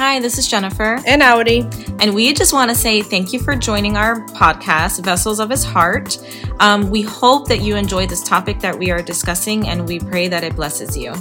Hi, 0.00 0.18
this 0.18 0.38
is 0.38 0.48
Jennifer. 0.48 0.98
And 1.06 1.20
Aurey. 1.20 1.62
And 2.00 2.14
we 2.14 2.32
just 2.32 2.54
want 2.54 2.70
to 2.70 2.74
say 2.74 3.02
thank 3.02 3.34
you 3.34 3.38
for 3.38 3.54
joining 3.54 3.98
our 3.98 4.24
podcast, 4.28 5.04
Vessels 5.04 5.38
of 5.38 5.50
His 5.50 5.62
Heart. 5.62 6.16
Um, 6.58 6.88
we 6.88 7.02
hope 7.02 7.48
that 7.48 7.60
you 7.60 7.76
enjoy 7.76 8.06
this 8.06 8.24
topic 8.24 8.60
that 8.60 8.78
we 8.78 8.90
are 8.90 9.02
discussing, 9.02 9.68
and 9.68 9.86
we 9.86 10.00
pray 10.00 10.26
that 10.26 10.42
it 10.42 10.56
blesses 10.56 10.96
you. 10.96 11.12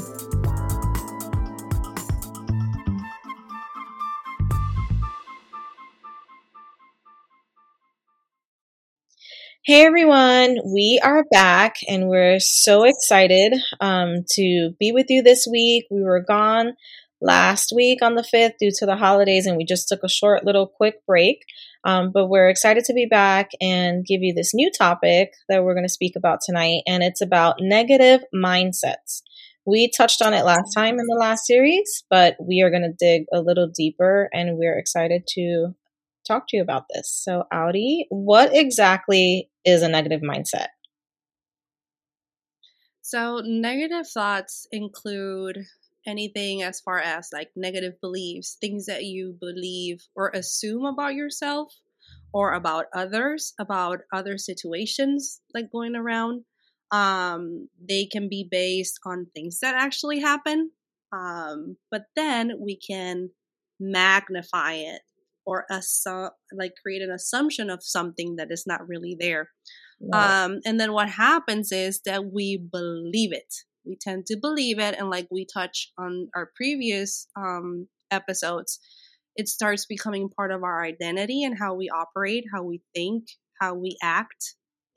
Hey 9.66 9.86
everyone, 9.86 10.56
we 10.74 11.02
are 11.04 11.26
back 11.30 11.76
and 11.90 12.08
we're 12.08 12.40
so 12.40 12.86
excited 12.86 13.56
um, 13.82 14.24
to 14.36 14.74
be 14.80 14.94
with 14.94 15.08
you 15.10 15.22
this 15.22 15.46
week. 15.52 15.86
We 15.92 16.02
were 16.02 16.24
gone 16.26 16.78
last 17.22 17.74
week 17.76 18.02
on 18.02 18.16
the 18.16 18.24
5th 18.34 18.58
due 18.60 18.72
to 18.78 18.86
the 18.86 18.96
holidays 18.96 19.46
and 19.46 19.58
we 19.58 19.66
just 19.66 19.88
took 19.88 20.04
a 20.04 20.10
short 20.10 20.46
little 20.46 20.68
quick 20.68 21.06
break. 21.06 21.46
Um, 21.84 22.12
but 22.14 22.28
we're 22.28 22.50
excited 22.50 22.84
to 22.86 22.94
be 22.94 23.06
back 23.06 23.52
and 23.62 24.06
give 24.06 24.22
you 24.22 24.34
this 24.34 24.54
new 24.54 24.70
topic 24.72 25.34
that 25.48 25.64
we're 25.64 25.74
going 25.74 25.86
to 25.86 25.94
speak 25.94 26.16
about 26.18 26.40
tonight, 26.46 26.82
and 26.86 27.04
it's 27.04 27.22
about 27.22 27.58
negative 27.62 28.22
mindsets. 28.36 29.22
We 29.66 29.90
touched 29.90 30.22
on 30.22 30.34
it 30.34 30.46
last 30.46 30.74
time 30.76 31.00
in 31.00 31.06
the 31.08 31.18
last 31.20 31.46
series, 31.46 32.04
but 32.10 32.36
we 32.42 32.62
are 32.62 32.70
going 32.70 32.84
to 32.84 32.94
dig 32.98 33.26
a 33.32 33.42
little 33.42 33.68
deeper 33.74 34.30
and 34.34 34.58
we're 34.58 34.78
excited 34.78 35.24
to 35.36 35.76
talk 36.28 36.48
to 36.50 36.58
you 36.58 36.64
about 36.64 36.86
this. 36.94 37.12
So, 37.12 37.44
Aurey, 37.54 38.06
what 38.10 38.54
exactly 38.54 39.50
is 39.64 39.82
a 39.82 39.88
negative 39.88 40.22
mindset? 40.22 40.68
So, 43.02 43.42
negative 43.44 44.08
thoughts 44.08 44.68
include 44.72 45.66
anything 46.10 46.64
as 46.64 46.82
far 46.82 47.00
as 47.00 47.30
like 47.32 47.50
negative 47.56 47.94
beliefs, 48.02 48.58
things 48.60 48.88
that 48.88 49.04
you 49.04 49.38
believe 49.40 50.00
or 50.16 50.30
assume 50.34 50.86
about 50.86 51.14
yourself 51.16 51.74
or 52.34 52.54
about 52.54 52.86
others, 52.94 53.54
about 53.60 54.00
other 54.14 54.38
situations 54.38 55.42
like 55.54 55.72
going 55.72 55.96
around. 55.96 56.44
Um, 56.92 57.70
they 57.88 58.06
can 58.06 58.30
be 58.30 58.48
based 58.50 59.00
on 59.06 59.28
things 59.34 59.60
that 59.62 59.76
actually 59.76 60.20
happen. 60.20 60.72
Um, 61.12 61.78
but 61.92 62.04
then 62.16 62.54
we 62.60 62.78
can 62.78 63.30
magnify 63.80 64.74
it 64.74 65.02
or 65.46 65.66
assu- 65.72 66.32
like 66.52 66.74
create 66.82 67.02
an 67.02 67.12
assumption 67.12 67.70
of 67.70 67.84
something 67.84 68.36
that 68.36 68.52
is 68.52 68.66
not 68.68 68.88
really 68.88 69.16
there. 69.20 69.50
Right. 70.02 70.44
Um, 70.44 70.60
and 70.66 70.80
then 70.80 70.94
what 70.94 71.10
happens 71.10 71.72
is 71.72 72.02
that 72.06 72.32
we 72.32 72.58
believe 72.58 73.34
it. 73.34 73.54
We 73.90 73.98
tend 74.00 74.28
to 74.28 74.38
believe 74.38 74.80
it, 74.80 74.96
and 74.98 75.10
like 75.10 75.28
we 75.32 75.48
touch 75.52 75.92
on 75.98 76.28
our 76.36 76.52
previous 76.56 77.28
um, 77.36 77.88
episodes, 78.12 78.80
it 79.36 79.48
starts 79.48 79.86
becoming 79.86 80.30
part 80.30 80.52
of 80.52 80.64
our 80.64 80.84
identity 80.84 81.44
and 81.44 81.58
how 81.58 81.74
we 81.74 81.90
operate, 81.90 82.46
how 82.54 82.64
we 82.64 82.82
think, 82.94 83.26
how 83.60 83.74
we 83.74 83.98
act, 84.04 84.56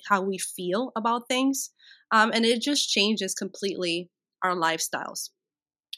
how 0.08 0.20
we 0.20 0.36
feel 0.38 0.92
about 0.94 1.22
things, 1.28 1.70
um, 2.12 2.30
and 2.34 2.44
it 2.44 2.60
just 2.60 2.90
changes 2.90 3.34
completely 3.34 4.10
our 4.44 4.54
lifestyles. 4.54 5.30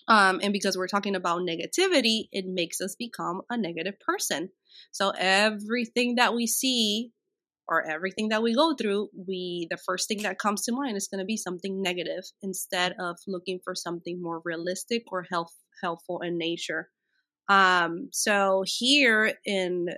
Um, 0.07 0.41
and 0.43 0.53
because 0.53 0.77
we're 0.77 0.87
talking 0.87 1.17
about 1.17 1.41
negativity, 1.41 2.29
it 2.31 2.45
makes 2.47 2.81
us 2.81 2.95
become 2.97 3.41
a 3.51 3.57
negative 3.57 3.95
person. 4.07 4.51
So 4.93 5.11
everything 5.19 6.17
that 6.17 6.35
we 6.35 6.47
see 6.47 7.11
or 7.69 7.89
everything 7.89 8.29
that 8.29 8.43
we 8.43 8.55
go 8.55 8.75
through, 8.75 9.09
we 9.27 9.67
the 9.71 9.77
first 9.77 10.09
thing 10.09 10.23
that 10.23 10.39
comes 10.39 10.63
to 10.63 10.73
mind 10.73 10.97
is 10.97 11.09
going 11.09 11.21
to 11.21 11.25
be 11.25 11.37
something 11.37 11.81
negative 11.81 12.25
instead 12.43 12.95
of 12.99 13.17
looking 13.27 13.61
for 13.65 13.75
something 13.75 14.21
more 14.21 14.43
realistic 14.45 15.05
or 15.11 15.27
health 15.31 15.53
helpful 15.83 16.21
in 16.21 16.39
nature. 16.39 16.91
Um, 17.49 18.09
so 18.13 18.65
here 18.67 19.35
in 19.45 19.89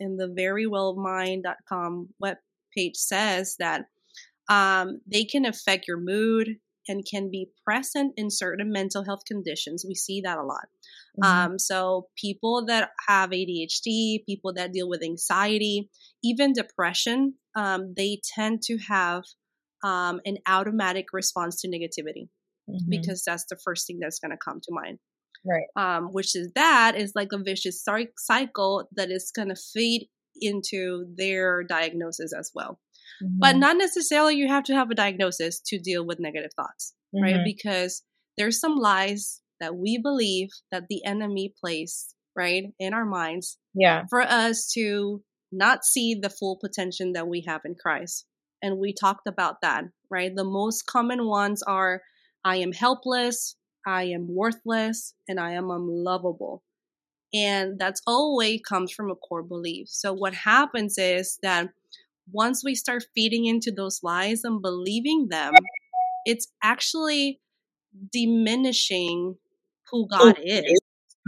in 0.00 0.16
the 0.16 0.26
verywellmind.com 0.26 2.08
web 2.18 2.36
page 2.76 2.96
says 2.96 3.56
that 3.58 3.86
um, 4.48 5.00
they 5.10 5.24
can 5.24 5.46
affect 5.46 5.88
your 5.88 5.98
mood, 5.98 6.56
and 6.88 7.04
can 7.08 7.30
be 7.30 7.50
present 7.64 8.14
in 8.16 8.30
certain 8.30 8.70
mental 8.70 9.04
health 9.04 9.22
conditions. 9.26 9.84
We 9.86 9.94
see 9.94 10.20
that 10.22 10.38
a 10.38 10.42
lot. 10.42 10.66
Mm-hmm. 11.22 11.24
Um, 11.24 11.58
so, 11.58 12.08
people 12.16 12.66
that 12.66 12.90
have 13.08 13.30
ADHD, 13.30 14.24
people 14.26 14.52
that 14.54 14.72
deal 14.72 14.88
with 14.88 15.02
anxiety, 15.02 15.90
even 16.22 16.52
depression, 16.52 17.34
um, 17.56 17.94
they 17.96 18.20
tend 18.34 18.62
to 18.62 18.78
have 18.88 19.24
um, 19.84 20.20
an 20.24 20.38
automatic 20.48 21.06
response 21.12 21.60
to 21.60 21.68
negativity 21.68 22.28
mm-hmm. 22.68 22.88
because 22.88 23.22
that's 23.24 23.44
the 23.50 23.58
first 23.62 23.86
thing 23.86 23.98
that's 24.00 24.18
going 24.18 24.32
to 24.32 24.38
come 24.42 24.60
to 24.62 24.72
mind. 24.72 24.98
Right. 25.46 25.66
Um, 25.76 26.06
which 26.06 26.34
is 26.34 26.50
that 26.54 26.96
is 26.96 27.12
like 27.14 27.28
a 27.32 27.38
vicious 27.38 27.84
cycle 28.16 28.88
that 28.96 29.10
is 29.10 29.30
going 29.34 29.48
to 29.48 29.56
feed 29.56 30.08
into 30.40 31.06
their 31.16 31.62
diagnosis 31.62 32.32
as 32.36 32.50
well. 32.54 32.80
Mm-hmm. 33.22 33.38
But 33.38 33.56
not 33.56 33.76
necessarily 33.76 34.36
you 34.36 34.48
have 34.48 34.64
to 34.64 34.74
have 34.74 34.90
a 34.90 34.94
diagnosis 34.94 35.60
to 35.66 35.78
deal 35.78 36.04
with 36.04 36.20
negative 36.20 36.50
thoughts, 36.56 36.94
mm-hmm. 37.14 37.22
right? 37.22 37.40
Because 37.44 38.02
there's 38.36 38.60
some 38.60 38.76
lies 38.76 39.40
that 39.60 39.76
we 39.76 39.98
believe 39.98 40.48
that 40.72 40.84
the 40.88 41.04
enemy 41.04 41.54
placed, 41.60 42.14
right, 42.36 42.64
in 42.78 42.94
our 42.94 43.04
minds. 43.04 43.58
Yeah. 43.74 44.04
For 44.10 44.20
us 44.20 44.70
to 44.74 45.22
not 45.52 45.84
see 45.84 46.16
the 46.20 46.30
full 46.30 46.58
potential 46.60 47.12
that 47.14 47.28
we 47.28 47.44
have 47.46 47.62
in 47.64 47.76
Christ. 47.80 48.26
And 48.62 48.78
we 48.78 48.92
talked 48.92 49.28
about 49.28 49.56
that, 49.62 49.84
right? 50.10 50.32
The 50.34 50.44
most 50.44 50.86
common 50.86 51.26
ones 51.26 51.62
are 51.62 52.00
I 52.44 52.56
am 52.56 52.72
helpless, 52.72 53.56
I 53.86 54.04
am 54.04 54.26
worthless, 54.28 55.14
and 55.28 55.38
I 55.38 55.52
am 55.52 55.70
unlovable. 55.70 56.62
And 57.32 57.78
that's 57.78 58.00
always 58.06 58.60
comes 58.66 58.92
from 58.92 59.10
a 59.10 59.16
core 59.16 59.42
belief. 59.42 59.88
So 59.90 60.12
what 60.12 60.34
happens 60.34 60.98
is 60.98 61.38
that 61.42 61.68
once 62.32 62.62
we 62.64 62.74
start 62.74 63.04
feeding 63.14 63.46
into 63.46 63.72
those 63.72 64.00
lies 64.02 64.44
and 64.44 64.62
believing 64.62 65.28
them, 65.30 65.68
it's 66.24 66.48
actually 66.62 67.40
diminishing 68.12 69.36
who 69.90 70.08
God 70.08 70.38
is. 70.42 70.80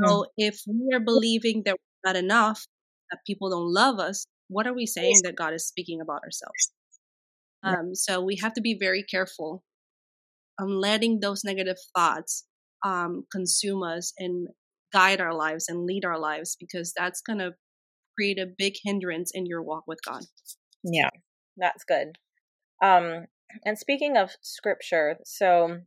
So 0.05 0.27
if 0.37 0.61
we 0.67 0.95
are 0.95 1.01
believing 1.01 1.63
that 1.65 1.77
we're 2.05 2.13
not 2.13 2.17
enough, 2.17 2.67
that 3.11 3.21
people 3.27 3.51
don't 3.51 3.73
love 3.73 3.99
us, 3.99 4.27
what 4.49 4.67
are 4.67 4.75
we 4.75 4.87
saying 4.87 5.23
that 5.25 5.37
God 5.37 5.55
is 5.55 5.67
speaking 5.67 6.01
about 6.01 6.23
ourselves? 6.25 6.73
Um, 7.65 7.95
so 7.95 8.23
we 8.23 8.37
have 8.37 8.55
to 8.55 8.61
be 8.61 8.77
very 8.79 9.03
careful 9.03 9.65
on 10.59 10.69
letting 10.81 11.21
those 11.21 11.45
negative 11.45 11.77
thoughts 11.97 12.45
um, 12.85 13.25
consume 13.33 13.83
us 13.83 14.13
and 14.19 14.49
guide 14.93 15.21
our 15.21 15.35
lives 15.35 15.69
and 15.69 15.85
lead 15.87 16.05
our 16.05 16.19
lives 16.19 16.57
because 16.59 16.93
that's 16.97 17.21
going 17.23 17.39
to 17.41 17.53
create 18.17 18.39
a 18.39 18.47
big 18.47 18.75
hindrance 18.85 19.31
in 19.35 19.47
your 19.47 19.63
walk 19.63 19.85
with 19.87 19.99
God. 20.07 20.23
Yeah, 20.87 21.11
that's 21.57 21.85
good. 21.85 22.19
Um, 22.83 23.27
and 23.65 23.79
speaking 23.79 24.17
of 24.17 24.33
scripture, 24.43 25.17
so 25.25 25.81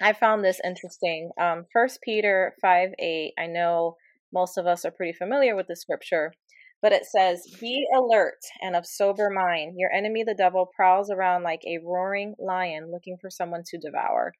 I 0.00 0.12
found 0.14 0.44
this 0.44 0.60
interesting. 0.64 1.30
Um, 1.40 1.66
First 1.72 2.00
Peter 2.02 2.54
five 2.62 2.90
eight. 3.00 3.34
I 3.38 3.46
know 3.48 3.96
most 4.32 4.58
of 4.58 4.66
us 4.66 4.84
are 4.84 4.92
pretty 4.92 5.14
familiar 5.14 5.56
with 5.56 5.68
the 5.68 5.76
scripture, 5.76 6.32
but 6.82 6.92
it 6.92 7.06
says, 7.06 7.46
"Be 7.60 7.86
alert 7.96 8.38
and 8.62 8.76
of 8.76 8.86
sober 8.86 9.30
mind. 9.30 9.74
Your 9.78 9.92
enemy, 9.92 10.24
the 10.24 10.34
devil, 10.34 10.70
prowls 10.76 11.10
around 11.10 11.44
like 11.44 11.62
a 11.66 11.78
roaring 11.84 12.34
lion, 12.38 12.90
looking 12.92 13.18
for 13.20 13.30
someone 13.30 13.62
to 13.68 13.78
devour." 13.78 14.34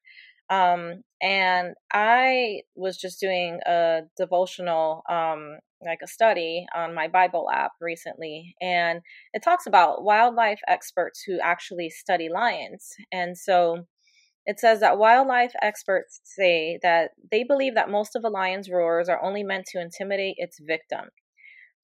Um, 0.51 1.05
and 1.23 1.75
I 1.93 2.63
was 2.77 2.97
just 2.99 3.21
doing 3.21 3.61
a 3.67 4.03
devotional, 4.17 5.03
um, 5.09 5.59
like 5.85 6.01
a 6.03 6.09
study 6.09 6.67
on 6.75 6.95
my 6.95 7.09
Bible 7.09 7.49
app 7.53 7.73
recently, 7.81 8.55
and 8.61 9.01
it 9.33 9.43
talks 9.43 9.67
about 9.67 10.05
wildlife 10.05 10.61
experts 10.67 11.23
who 11.27 11.39
actually 11.41 11.91
study 11.91 12.29
lions. 12.29 12.95
And 13.13 13.37
so 13.37 13.85
it 14.47 14.61
says 14.61 14.81
that 14.81 14.99
wildlife 14.99 15.53
experts 15.61 16.21
say 16.25 16.79
that 16.83 17.11
they 17.31 17.43
believe 17.43 17.75
that 17.75 17.91
most 17.91 18.15
of 18.15 18.25
a 18.25 18.29
lion's 18.29 18.71
roars 18.71 19.09
are 19.09 19.23
only 19.23 19.43
meant 19.43 19.67
to 19.67 19.81
intimidate 19.81 20.37
its 20.39 20.61
victim. 20.61 21.11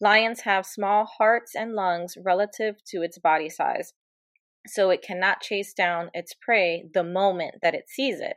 Lions 0.01 0.41
have 0.43 0.65
small 0.65 1.05
hearts 1.05 1.55
and 1.55 1.75
lungs 1.75 2.17
relative 2.25 2.77
to 2.87 3.03
its 3.03 3.19
body 3.19 3.49
size, 3.49 3.93
so 4.67 4.91
it 4.91 5.03
cannot 5.03 5.41
chase 5.41 5.73
down 5.75 6.11
its 6.15 6.35
prey 6.35 6.85
the 6.95 7.05
moment 7.05 7.57
that 7.63 7.75
it 7.75 7.89
sees 7.89 8.21
it. 8.21 8.37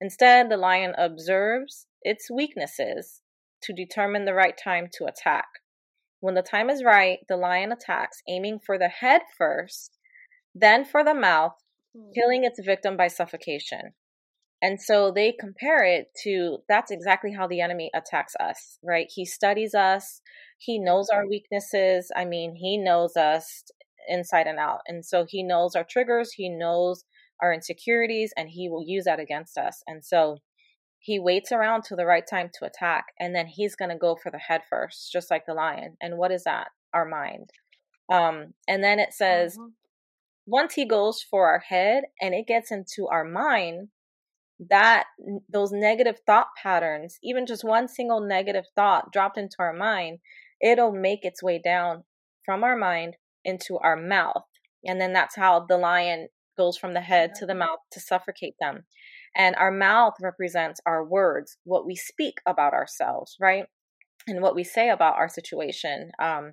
Instead, 0.00 0.50
the 0.50 0.56
lion 0.56 0.94
observes 0.98 1.86
its 2.02 2.30
weaknesses 2.30 3.22
to 3.66 3.72
determine 3.72 4.24
the 4.24 4.34
right 4.34 4.56
time 4.62 4.88
to 4.98 5.04
attack. 5.04 5.46
When 6.20 6.34
the 6.34 6.42
time 6.42 6.70
is 6.70 6.82
right, 6.82 7.18
the 7.28 7.36
lion 7.36 7.72
attacks, 7.72 8.22
aiming 8.28 8.60
for 8.64 8.78
the 8.78 8.88
head 8.88 9.22
first, 9.36 9.98
then 10.54 10.84
for 10.84 11.04
the 11.04 11.14
mouth, 11.14 11.52
hmm. 11.94 12.10
killing 12.14 12.44
its 12.44 12.60
victim 12.64 12.96
by 12.96 13.08
suffocation. 13.08 13.92
And 14.62 14.80
so 14.80 15.12
they 15.14 15.34
compare 15.38 15.84
it 15.84 16.06
to 16.24 16.58
that's 16.68 16.90
exactly 16.90 17.32
how 17.32 17.46
the 17.46 17.60
enemy 17.60 17.90
attacks 17.94 18.34
us, 18.40 18.78
right? 18.82 19.06
He 19.14 19.26
studies 19.26 19.74
us, 19.74 20.22
he 20.58 20.78
knows 20.78 21.08
our 21.10 21.28
weaknesses. 21.28 22.10
I 22.16 22.24
mean, 22.24 22.56
he 22.56 22.78
knows 22.78 23.16
us 23.16 23.64
inside 24.08 24.46
and 24.46 24.58
out. 24.58 24.80
And 24.86 25.04
so 25.04 25.26
he 25.28 25.42
knows 25.42 25.74
our 25.76 25.84
triggers, 25.84 26.32
he 26.32 26.48
knows 26.48 27.04
our 27.42 27.52
insecurities 27.52 28.32
and 28.36 28.48
he 28.48 28.68
will 28.68 28.82
use 28.86 29.04
that 29.04 29.20
against 29.20 29.58
us. 29.58 29.82
And 29.86 30.04
so 30.04 30.38
he 31.06 31.20
waits 31.20 31.52
around 31.52 31.84
to 31.84 31.94
the 31.94 32.04
right 32.04 32.24
time 32.28 32.50
to 32.52 32.64
attack 32.64 33.06
and 33.20 33.32
then 33.32 33.46
he's 33.46 33.76
going 33.76 33.90
to 33.90 33.96
go 33.96 34.16
for 34.20 34.32
the 34.32 34.38
head 34.38 34.62
first 34.68 35.12
just 35.12 35.30
like 35.30 35.46
the 35.46 35.54
lion. 35.54 35.96
And 36.00 36.18
what 36.18 36.32
is 36.32 36.42
that? 36.42 36.68
Our 36.92 37.06
mind. 37.06 37.50
Um 38.12 38.54
and 38.66 38.82
then 38.82 38.98
it 38.98 39.12
says 39.12 39.56
mm-hmm. 39.56 39.68
once 40.46 40.74
he 40.74 40.84
goes 40.84 41.22
for 41.22 41.46
our 41.46 41.60
head 41.60 42.04
and 42.20 42.34
it 42.34 42.48
gets 42.48 42.72
into 42.72 43.06
our 43.08 43.24
mind 43.24 43.88
that 44.70 45.04
those 45.48 45.70
negative 45.70 46.18
thought 46.26 46.48
patterns 46.60 47.18
even 47.22 47.46
just 47.46 47.62
one 47.62 47.86
single 47.86 48.20
negative 48.20 48.64
thought 48.74 49.12
dropped 49.12 49.38
into 49.38 49.56
our 49.60 49.74
mind 49.74 50.18
it'll 50.60 50.92
make 50.92 51.24
its 51.24 51.42
way 51.42 51.60
down 51.62 52.02
from 52.44 52.64
our 52.64 52.76
mind 52.76 53.16
into 53.44 53.78
our 53.78 53.96
mouth. 53.96 54.44
And 54.84 55.00
then 55.00 55.12
that's 55.12 55.36
how 55.36 55.66
the 55.68 55.78
lion 55.78 56.28
goes 56.56 56.76
from 56.76 56.94
the 56.94 57.00
head 57.00 57.32
to 57.36 57.46
the 57.46 57.54
mouth 57.54 57.80
to 57.92 58.00
suffocate 58.00 58.54
them 58.60 58.84
and 59.36 59.54
our 59.56 59.70
mouth 59.70 60.14
represents 60.20 60.80
our 60.86 61.04
words 61.04 61.58
what 61.64 61.86
we 61.86 61.94
speak 61.94 62.38
about 62.46 62.72
ourselves 62.72 63.36
right 63.40 63.66
and 64.26 64.42
what 64.42 64.56
we 64.56 64.64
say 64.64 64.90
about 64.90 65.14
our 65.14 65.28
situation 65.28 66.10
um, 66.20 66.52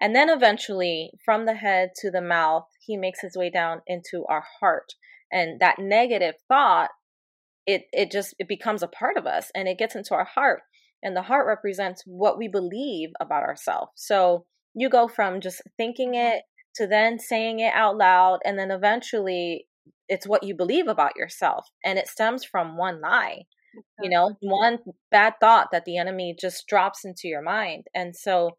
and 0.00 0.14
then 0.14 0.28
eventually 0.28 1.10
from 1.24 1.46
the 1.46 1.54
head 1.54 1.90
to 1.96 2.10
the 2.10 2.20
mouth 2.20 2.66
he 2.80 2.96
makes 2.96 3.20
his 3.20 3.36
way 3.36 3.50
down 3.50 3.80
into 3.86 4.24
our 4.28 4.44
heart 4.60 4.94
and 5.32 5.60
that 5.60 5.78
negative 5.78 6.34
thought 6.48 6.90
it 7.66 7.84
it 7.92 8.10
just 8.10 8.34
it 8.38 8.48
becomes 8.48 8.82
a 8.82 8.88
part 8.88 9.16
of 9.16 9.26
us 9.26 9.50
and 9.54 9.68
it 9.68 9.78
gets 9.78 9.94
into 9.94 10.14
our 10.14 10.28
heart 10.34 10.62
and 11.02 11.16
the 11.16 11.22
heart 11.22 11.46
represents 11.46 12.02
what 12.06 12.38
we 12.38 12.48
believe 12.48 13.10
about 13.20 13.42
ourselves 13.42 13.92
so 13.94 14.44
you 14.74 14.88
go 14.88 15.08
from 15.08 15.40
just 15.40 15.62
thinking 15.76 16.12
mm-hmm. 16.12 16.36
it 16.36 16.42
to 16.74 16.86
then 16.86 17.18
saying 17.18 17.60
it 17.60 17.72
out 17.72 17.96
loud 17.96 18.40
and 18.44 18.58
then 18.58 18.70
eventually 18.70 19.66
it's 20.08 20.26
what 20.26 20.42
you 20.42 20.54
believe 20.54 20.86
about 20.86 21.16
yourself 21.16 21.68
and 21.84 21.98
it 21.98 22.08
stems 22.08 22.44
from 22.44 22.76
one 22.76 23.00
lie 23.00 23.42
you 24.00 24.10
know 24.10 24.36
one 24.40 24.78
bad 25.10 25.34
thought 25.40 25.68
that 25.72 25.84
the 25.84 25.96
enemy 25.96 26.36
just 26.38 26.66
drops 26.66 27.04
into 27.04 27.28
your 27.28 27.42
mind 27.42 27.84
and 27.94 28.14
so 28.14 28.50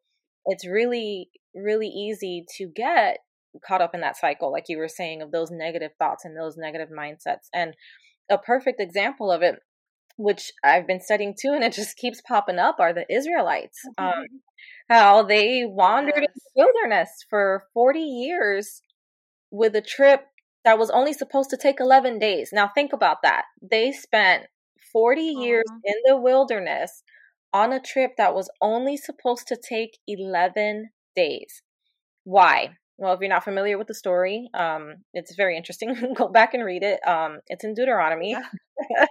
it's 0.45 0.68
really 0.68 1.30
really 1.53 1.88
easy 1.88 2.45
to 2.57 2.68
get 2.68 3.18
caught 3.65 3.81
up 3.81 3.95
in 3.95 4.01
that 4.01 4.18
cycle 4.18 4.51
like 4.51 4.65
you 4.68 4.77
were 4.77 4.89
saying 4.89 5.21
of 5.21 5.31
those 5.31 5.50
negative 5.51 5.92
thoughts 5.97 6.25
and 6.25 6.38
those 6.38 6.57
negative 6.57 6.89
mindsets 6.89 7.47
and 7.53 7.74
a 8.30 8.38
perfect 8.38 8.81
example 8.81 9.31
of 9.31 9.42
it 9.42 9.56
which 10.18 10.51
i've 10.63 10.88
been 10.88 11.01
studying 11.01 11.33
too 11.39 11.53
and 11.53 11.63
it 11.63 11.74
just 11.74 11.97
keeps 11.97 12.21
popping 12.27 12.59
up 12.59 12.77
are 12.80 12.94
the 12.94 13.06
israelites 13.13 13.80
um, 13.97 14.07
mm-hmm. 14.07 14.19
um, 14.19 14.25
how 14.89 15.24
they 15.24 15.63
wandered 15.65 16.13
yes. 16.21 16.27
in 16.36 16.42
the 16.56 16.65
wilderness 16.65 17.09
for 17.30 17.63
40 17.74 18.00
years 18.00 18.81
with 19.51 19.75
a 19.75 19.81
trip 19.81 20.25
that 20.65 20.77
was 20.79 20.89
only 20.89 21.13
supposed 21.13 21.50
to 21.51 21.57
take 21.57 21.79
11 21.79 22.19
days. 22.19 22.50
Now, 22.51 22.67
think 22.67 22.91
about 22.91 23.21
that. 23.23 23.45
They 23.62 23.91
spent 23.91 24.47
40 24.91 25.21
years 25.21 25.63
uh-huh. 25.69 25.79
in 25.85 25.95
the 26.06 26.17
wilderness 26.17 27.03
on 27.53 27.71
a 27.71 27.79
trip 27.79 28.12
that 28.17 28.35
was 28.35 28.50
only 28.62 28.97
supposed 28.97 29.47
to 29.47 29.56
take 29.57 30.00
11 30.07 30.89
days. 31.15 31.62
Why? 32.23 32.77
Well, 32.97 33.13
if 33.13 33.19
you're 33.19 33.29
not 33.29 33.44
familiar 33.44 33.77
with 33.77 33.88
the 33.88 33.94
story, 33.94 34.50
um, 34.53 34.95
it's 35.13 35.35
very 35.35 35.56
interesting. 35.56 36.13
Go 36.15 36.29
back 36.29 36.53
and 36.53 36.65
read 36.65 36.83
it. 36.83 37.06
Um, 37.07 37.39
it's 37.47 37.63
in 37.63 37.73
Deuteronomy. 37.73 38.31
Yeah. 38.31 39.06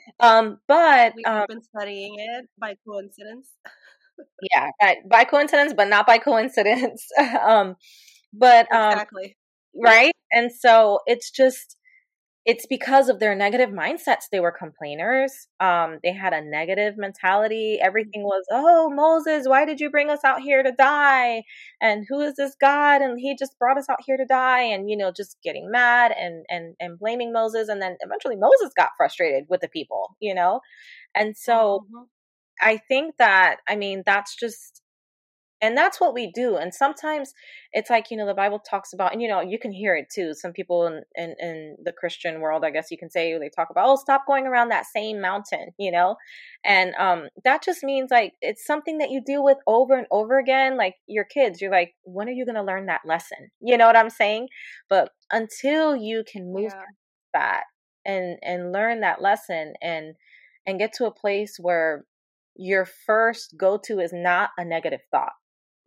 um, 0.20 0.58
but 0.66 1.14
we've 1.14 1.26
um, 1.26 1.46
been 1.48 1.62
studying 1.62 2.16
it 2.18 2.46
by 2.58 2.76
coincidence. 2.86 3.48
yeah, 4.52 4.70
by, 4.80 4.96
by, 5.08 5.24
coincidence, 5.24 5.72
but 5.74 5.88
not 5.88 6.06
by 6.06 6.18
coincidence. 6.18 7.06
um, 7.46 7.76
but 8.32 8.70
um, 8.72 8.92
exactly 8.92 9.36
right? 9.74 10.12
And 10.32 10.50
so 10.52 11.00
it's 11.06 11.30
just 11.30 11.76
it's 12.44 12.64
because 12.64 13.10
of 13.10 13.20
their 13.20 13.34
negative 13.34 13.68
mindsets. 13.68 14.30
They 14.32 14.40
were 14.40 14.50
complainers. 14.50 15.48
Um, 15.60 15.98
they 16.02 16.14
had 16.14 16.32
a 16.32 16.40
negative 16.40 16.94
mentality. 16.96 17.78
Everything 17.78 18.22
was 18.22 18.44
oh 18.50 18.88
moses 18.88 19.46
why 19.46 19.66
did 19.66 19.80
you 19.80 19.90
bring 19.90 20.08
us 20.08 20.24
out 20.24 20.40
here 20.40 20.62
to 20.62 20.72
die? 20.72 21.42
And 21.80 22.06
who 22.08 22.20
is 22.20 22.36
this 22.36 22.56
god? 22.60 23.02
And 23.02 23.18
he 23.20 23.36
just 23.38 23.58
brought 23.58 23.76
us 23.78 23.88
out 23.90 23.98
here 24.06 24.16
to 24.16 24.24
die. 24.24 24.62
And 24.62 24.88
you 24.88 24.96
know 24.96 25.12
just 25.14 25.36
getting 25.44 25.70
mad 25.70 26.12
and 26.18 26.46
and 26.48 26.74
and 26.80 26.98
blaming 26.98 27.32
moses. 27.32 27.68
And 27.68 27.82
then 27.82 27.96
eventually 28.00 28.36
moses 28.36 28.72
got 28.76 28.90
frustrated 28.96 29.44
with 29.48 29.60
the 29.60 29.68
people 29.68 30.16
you 30.20 30.34
know? 30.34 30.60
And 31.14 31.36
so 31.36 31.84
mm-hmm. 31.84 32.04
i 32.62 32.78
think 32.88 33.16
that 33.18 33.56
i 33.68 33.76
mean 33.76 34.02
that's 34.06 34.34
just 34.36 34.82
and 35.60 35.76
that's 35.76 36.00
what 36.00 36.14
we 36.14 36.30
do 36.32 36.56
and 36.56 36.72
sometimes 36.72 37.32
it's 37.72 37.90
like 37.90 38.10
you 38.10 38.16
know 38.16 38.26
the 38.26 38.34
bible 38.34 38.58
talks 38.58 38.92
about 38.92 39.12
and 39.12 39.20
you 39.20 39.28
know 39.28 39.40
you 39.40 39.58
can 39.58 39.72
hear 39.72 39.96
it 39.96 40.06
too 40.12 40.32
some 40.34 40.52
people 40.52 40.86
in, 40.86 41.02
in, 41.14 41.34
in 41.40 41.76
the 41.84 41.92
christian 41.92 42.40
world 42.40 42.64
i 42.64 42.70
guess 42.70 42.90
you 42.90 42.98
can 42.98 43.10
say 43.10 43.36
they 43.38 43.48
talk 43.48 43.68
about 43.70 43.88
oh 43.88 43.96
stop 43.96 44.26
going 44.26 44.46
around 44.46 44.68
that 44.68 44.86
same 44.86 45.20
mountain 45.20 45.68
you 45.78 45.90
know? 45.90 46.16
And 46.64 46.94
um 46.98 47.28
that 47.44 47.62
just 47.62 47.82
means 47.82 48.10
like 48.10 48.34
it's 48.40 48.64
something 48.66 48.98
that 48.98 49.10
you 49.10 49.22
deal 49.24 49.44
with 49.44 49.58
over 49.66 49.96
and 49.96 50.06
over 50.10 50.38
again 50.38 50.76
like 50.76 50.94
your 51.06 51.24
kids 51.24 51.60
you're 51.60 51.70
like 51.70 51.94
when 52.04 52.28
are 52.28 52.32
you 52.32 52.44
going 52.44 52.56
to 52.56 52.62
learn 52.62 52.86
that 52.86 53.02
lesson? 53.04 53.50
You 53.60 53.76
know 53.76 53.86
what 53.86 53.96
i'm 53.96 54.10
saying? 54.10 54.48
But 54.88 55.10
until 55.32 55.96
you 55.96 56.24
can 56.30 56.52
move 56.52 56.72
yeah. 56.72 56.82
that 57.34 57.62
and 58.04 58.38
and 58.42 58.72
learn 58.72 59.00
that 59.00 59.22
lesson 59.22 59.74
and 59.80 60.14
and 60.66 60.78
get 60.78 60.92
to 60.94 61.06
a 61.06 61.14
place 61.14 61.56
where 61.60 62.04
your 62.56 62.84
first 62.84 63.54
go 63.56 63.78
to 63.84 64.00
is 64.00 64.12
not 64.12 64.50
a 64.58 64.64
negative 64.64 65.00
thought 65.10 65.32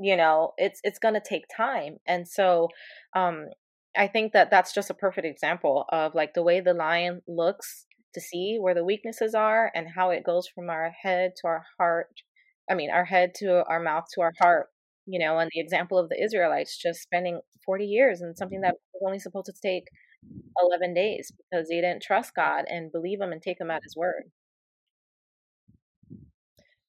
you 0.02 0.16
know 0.16 0.54
it's 0.58 0.80
it's 0.84 1.00
going 1.00 1.14
to 1.14 1.22
take 1.22 1.44
time 1.56 1.98
and 2.08 2.28
so 2.28 2.68
um 3.16 3.46
i 3.98 4.08
think 4.08 4.34
that 4.34 4.50
that's 4.50 4.74
just 4.74 4.90
a 4.90 4.96
perfect 4.96 5.26
example 5.28 5.86
of 5.90 6.16
like 6.16 6.34
the 6.34 6.44
way 6.44 6.60
the 6.60 6.74
lion 6.74 7.22
looks 7.28 7.86
to 8.14 8.22
see 8.22 8.58
where 8.60 8.74
the 8.74 8.84
weaknesses 8.84 9.34
are 9.36 9.72
and 9.76 9.88
how 9.96 10.10
it 10.10 10.26
goes 10.26 10.48
from 10.48 10.70
our 10.70 10.92
head 11.02 11.32
to 11.36 11.48
our 11.48 11.64
heart 11.78 12.10
i 12.70 12.74
mean 12.74 12.90
our 12.90 13.06
head 13.06 13.34
to 13.36 13.64
our 13.68 13.82
mouth 13.82 14.06
to 14.14 14.22
our 14.22 14.34
heart 14.40 14.68
you 15.06 15.20
know 15.20 15.38
and 15.38 15.50
the 15.54 15.62
example 15.62 15.98
of 15.98 16.10
the 16.10 16.22
israelites 16.24 16.78
just 16.78 17.02
spending 17.02 17.40
40 17.66 17.86
years 17.86 18.22
and 18.22 18.38
something 18.38 18.62
that 18.62 18.76
was 18.94 19.04
only 19.06 19.20
supposed 19.20 19.46
to 19.48 19.54
take 19.62 19.86
11 20.62 20.94
days 20.94 21.32
because 21.32 21.68
they 21.68 21.82
didn't 21.82 22.04
trust 22.04 22.34
god 22.36 22.66
and 22.68 22.92
believe 22.92 23.22
him 23.22 23.32
and 23.32 23.42
take 23.42 23.60
him 23.60 23.72
at 23.72 23.84
his 23.84 23.96
word 23.96 24.24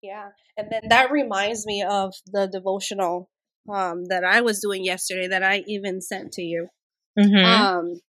yeah. 0.03 0.29
And 0.57 0.69
then 0.71 0.83
that 0.89 1.11
reminds 1.11 1.67
me 1.67 1.83
of 1.83 2.13
the 2.27 2.47
devotional 2.47 3.31
um, 3.73 4.07
that 4.07 4.25
I 4.25 4.41
was 4.41 4.61
doing 4.61 4.85
yesterday 4.85 5.29
that 5.29 5.43
I 5.43 5.65
even 5.67 6.01
sent 6.01 6.33
to 6.33 6.43
you. 6.43 6.69
Mm-hmm. 7.19 7.45
Um, 7.45 8.01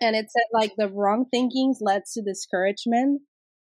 and 0.00 0.16
it 0.16 0.26
said 0.30 0.46
like 0.52 0.72
the 0.76 0.88
wrong 0.88 1.26
thinkings 1.30 1.78
led 1.80 2.02
to 2.12 2.22
discouragement, 2.22 3.22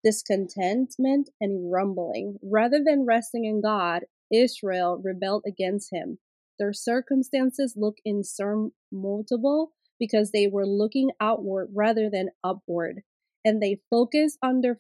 discontentment, 0.04 1.30
and 1.40 1.70
rumbling. 1.70 2.38
Rather 2.42 2.80
than 2.84 3.06
resting 3.06 3.44
in 3.44 3.60
God, 3.60 4.02
Israel 4.32 5.00
rebelled 5.02 5.44
against 5.46 5.90
him. 5.92 6.18
Their 6.58 6.72
circumstances 6.72 7.74
look 7.76 7.96
insurmountable 8.04 9.72
because 9.98 10.30
they 10.30 10.46
were 10.46 10.66
looking 10.66 11.10
outward 11.20 11.68
rather 11.74 12.08
than 12.10 12.30
upward. 12.42 13.02
And 13.44 13.62
they 13.62 13.80
focused 13.90 14.38
on 14.42 14.60
their 14.60 14.78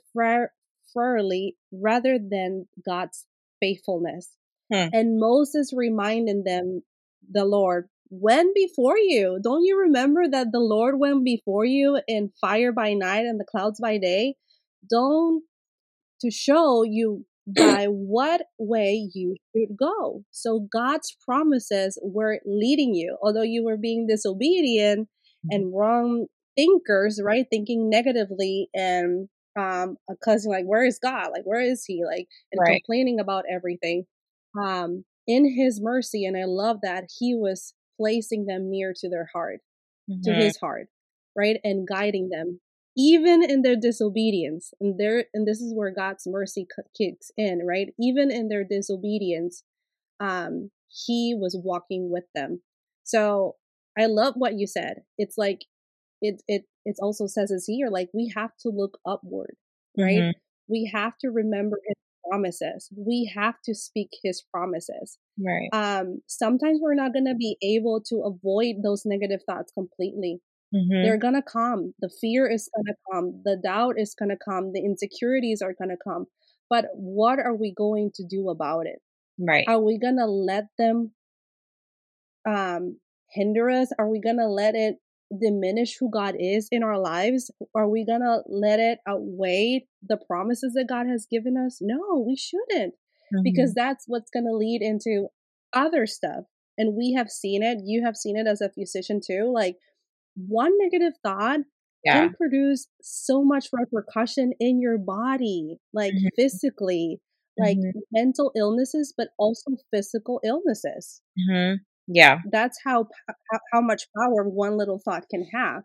thoroughly 0.94 1.56
rather 1.72 2.18
than 2.18 2.66
God's 2.84 3.26
faithfulness. 3.60 4.30
Hmm. 4.72 4.88
And 4.92 5.20
Moses 5.20 5.72
reminded 5.74 6.44
them, 6.44 6.82
the 7.30 7.44
Lord 7.44 7.88
went 8.10 8.54
before 8.54 8.98
you. 8.98 9.38
Don't 9.42 9.64
you 9.64 9.78
remember 9.78 10.28
that 10.28 10.48
the 10.52 10.60
Lord 10.60 10.98
went 10.98 11.24
before 11.24 11.64
you 11.64 12.00
in 12.06 12.30
fire 12.40 12.72
by 12.72 12.92
night 12.92 13.24
and 13.24 13.40
the 13.40 13.44
clouds 13.44 13.80
by 13.80 13.98
day? 13.98 14.34
Don't 14.88 15.42
to 16.20 16.30
show 16.30 16.82
you 16.82 17.24
by 17.46 17.86
what 17.86 18.42
way 18.58 19.08
you 19.14 19.36
should 19.54 19.76
go. 19.76 20.24
So 20.30 20.68
God's 20.72 21.16
promises 21.24 21.98
were 22.02 22.40
leading 22.44 22.94
you, 22.94 23.16
although 23.22 23.42
you 23.42 23.64
were 23.64 23.76
being 23.76 24.06
disobedient 24.06 25.08
hmm. 25.42 25.48
and 25.50 25.74
wrong 25.74 26.26
thinkers, 26.56 27.20
right? 27.22 27.46
Thinking 27.50 27.88
negatively 27.88 28.68
and 28.74 29.28
um 29.58 29.96
a 30.08 30.16
cousin 30.24 30.50
like 30.50 30.64
where 30.64 30.84
is 30.84 30.98
god? 30.98 31.30
Like 31.32 31.44
where 31.44 31.60
is 31.60 31.84
he? 31.84 32.04
Like 32.04 32.28
and 32.50 32.60
right. 32.60 32.82
complaining 32.82 33.20
about 33.20 33.44
everything 33.50 34.04
um 34.60 35.04
in 35.26 35.48
his 35.56 35.80
mercy 35.80 36.24
and 36.24 36.36
i 36.36 36.44
love 36.44 36.78
that 36.82 37.04
he 37.18 37.34
was 37.34 37.74
placing 37.98 38.46
them 38.46 38.70
near 38.70 38.92
to 38.94 39.08
their 39.08 39.28
heart 39.32 39.60
mm-hmm. 40.10 40.20
to 40.22 40.34
his 40.34 40.56
heart 40.58 40.88
right 41.36 41.58
and 41.64 41.86
guiding 41.86 42.28
them 42.28 42.60
even 42.96 43.42
in 43.42 43.62
their 43.62 43.76
disobedience 43.76 44.74
and 44.80 44.98
there 44.98 45.24
and 45.32 45.46
this 45.46 45.60
is 45.60 45.72
where 45.74 45.92
god's 45.94 46.26
mercy 46.26 46.66
kicks 46.96 47.30
in 47.36 47.60
right? 47.66 47.88
Even 47.98 48.30
in 48.30 48.48
their 48.48 48.64
disobedience 48.64 49.62
um 50.20 50.70
he 50.88 51.34
was 51.38 51.58
walking 51.64 52.10
with 52.10 52.24
them. 52.34 52.60
So 53.04 53.56
i 53.98 54.06
love 54.06 54.34
what 54.36 54.58
you 54.58 54.66
said. 54.66 55.02
It's 55.18 55.38
like 55.38 55.64
it 56.22 56.42
it 56.48 56.62
it 56.84 56.96
also 57.00 57.26
says 57.26 57.50
is 57.50 57.66
here 57.66 57.88
like 57.90 58.08
we 58.14 58.32
have 58.34 58.50
to 58.58 58.70
look 58.70 58.98
upward 59.06 59.56
right 59.98 60.18
mm-hmm. 60.18 60.38
we 60.68 60.90
have 60.92 61.12
to 61.18 61.28
remember 61.28 61.76
his 61.86 61.96
promises 62.30 62.88
we 62.96 63.30
have 63.34 63.56
to 63.64 63.74
speak 63.74 64.08
his 64.22 64.42
promises 64.54 65.18
right 65.38 65.68
um 65.72 66.22
sometimes 66.26 66.78
we're 66.80 66.94
not 66.94 67.12
going 67.12 67.26
to 67.26 67.34
be 67.34 67.56
able 67.62 68.00
to 68.00 68.22
avoid 68.22 68.76
those 68.82 69.02
negative 69.04 69.40
thoughts 69.46 69.72
completely 69.72 70.40
Mm-hmm. 70.74 71.02
They're 71.02 71.18
gonna 71.18 71.42
come. 71.42 71.94
The 72.00 72.10
fear 72.20 72.50
is 72.50 72.70
gonna 72.74 72.96
come. 73.12 73.42
The 73.44 73.56
doubt 73.62 73.94
is 73.98 74.14
gonna 74.18 74.38
come. 74.42 74.72
The 74.72 74.80
insecurities 74.80 75.60
are 75.60 75.74
gonna 75.78 75.98
come. 76.02 76.26
But 76.70 76.86
what 76.94 77.38
are 77.38 77.54
we 77.54 77.74
going 77.76 78.10
to 78.14 78.24
do 78.24 78.48
about 78.48 78.86
it? 78.86 79.00
Right. 79.38 79.64
Are 79.68 79.80
we 79.80 79.98
gonna 79.98 80.26
let 80.26 80.64
them 80.78 81.12
um 82.48 82.98
hinder 83.30 83.68
us? 83.68 83.90
Are 83.98 84.08
we 84.08 84.20
gonna 84.20 84.48
let 84.48 84.74
it 84.74 84.96
diminish 85.40 85.96
who 85.98 86.10
God 86.10 86.34
is 86.38 86.68
in 86.70 86.82
our 86.82 86.98
lives? 86.98 87.50
Are 87.74 87.88
we 87.88 88.04
gonna 88.04 88.38
let 88.46 88.80
it 88.80 88.98
outweigh 89.06 89.86
the 90.06 90.16
promises 90.16 90.74
that 90.74 90.88
God 90.88 91.06
has 91.06 91.26
given 91.30 91.56
us? 91.56 91.78
No, 91.80 92.24
we 92.26 92.36
shouldn't. 92.36 92.94
Mm-hmm. 92.94 93.42
Because 93.42 93.74
that's 93.74 94.04
what's 94.06 94.30
gonna 94.30 94.52
lead 94.52 94.82
into 94.82 95.28
other 95.72 96.06
stuff. 96.06 96.44
And 96.78 96.96
we 96.96 97.12
have 97.12 97.30
seen 97.30 97.62
it. 97.62 97.78
You 97.84 98.04
have 98.04 98.16
seen 98.16 98.36
it 98.36 98.46
as 98.46 98.60
a 98.60 98.70
physician 98.70 99.20
too. 99.24 99.50
Like 99.52 99.76
one 100.36 100.72
negative 100.78 101.12
thought 101.22 101.60
yeah. 102.04 102.20
can 102.20 102.34
produce 102.34 102.88
so 103.02 103.44
much 103.44 103.66
repercussion 103.72 104.52
in 104.58 104.80
your 104.80 104.98
body, 104.98 105.78
like 105.92 106.12
mm-hmm. 106.12 106.28
physically, 106.36 107.20
like 107.58 107.76
mm-hmm. 107.76 107.98
mental 108.10 108.52
illnesses, 108.56 109.12
but 109.16 109.28
also 109.38 109.72
physical 109.92 110.40
illnesses. 110.44 111.22
Mm-hmm. 111.38 111.76
Yeah, 112.08 112.38
that's 112.50 112.78
how 112.84 113.06
how 113.72 113.80
much 113.80 114.06
power 114.16 114.44
one 114.48 114.76
little 114.76 114.98
thought 114.98 115.28
can 115.30 115.46
have, 115.52 115.84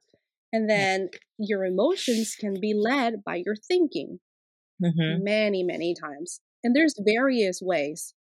and 0.51 0.69
then 0.69 1.09
your 1.37 1.63
emotions 1.65 2.35
can 2.39 2.59
be 2.59 2.73
led 2.73 3.23
by 3.23 3.41
your 3.45 3.55
thinking. 3.55 4.19
Mm-hmm. 4.83 5.23
Many 5.23 5.63
many 5.63 5.95
times, 5.95 6.39
and 6.63 6.75
there's 6.75 6.95
various 6.99 7.59
ways 7.61 8.13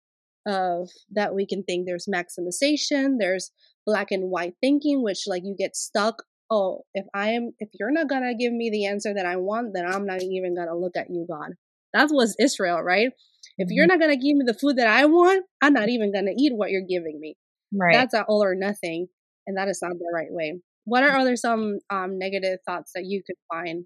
of 0.47 0.91
that 1.11 1.35
we 1.35 1.47
can 1.47 1.63
think. 1.65 1.87
There's 1.87 2.07
maximization. 2.07 3.17
There's 3.19 3.51
black 3.85 4.11
and 4.11 4.31
white 4.31 4.55
thinking, 4.61 5.03
which 5.03 5.25
like 5.27 5.43
you 5.45 5.55
get 5.59 5.77
stuck. 5.77 6.23
Oh, 6.51 6.83
if 6.95 7.07
I 7.13 7.31
am, 7.31 7.53
if 7.59 7.71
you're 7.79 7.91
not 7.91 8.09
gonna 8.09 8.35
give 8.35 8.53
me 8.53 8.71
the 8.71 8.87
answer 8.87 9.13
that 9.15 9.27
I 9.27 9.37
want, 9.37 9.73
then 9.75 9.85
I'm 9.87 10.07
not 10.07 10.23
even 10.23 10.55
gonna 10.55 10.77
look 10.77 10.97
at 10.97 11.11
you, 11.11 11.27
God. 11.29 11.53
That 11.93 12.09
was 12.11 12.37
Israel, 12.39 12.81
right? 12.83 13.11
If 13.59 13.69
you're 13.71 13.87
mm-hmm. 13.87 13.99
not 13.99 14.01
gonna 14.01 14.17
give 14.17 14.37
me 14.37 14.45
the 14.47 14.55
food 14.55 14.77
that 14.77 14.87
I 14.87 15.07
want, 15.07 15.45
I'm 15.61 15.73
not 15.73 15.89
even 15.89 16.13
gonna 16.13 16.33
eat 16.39 16.53
what 16.55 16.71
you're 16.71 16.87
giving 16.89 17.19
me. 17.21 17.37
Right. 17.73 17.95
That's 17.95 18.15
an 18.15 18.25
all 18.29 18.43
or 18.43 18.55
nothing, 18.55 19.09
and 19.47 19.57
that 19.57 19.69
is 19.69 19.81
not 19.83 19.93
the 19.93 20.11
right 20.13 20.31
way. 20.31 20.61
What 20.85 21.03
are 21.03 21.17
other 21.17 21.37
some 21.37 21.79
um, 21.91 22.19
negative 22.19 22.61
thoughts 22.67 22.93
that 22.95 23.05
you 23.05 23.23
could 23.27 23.37
find? 23.53 23.85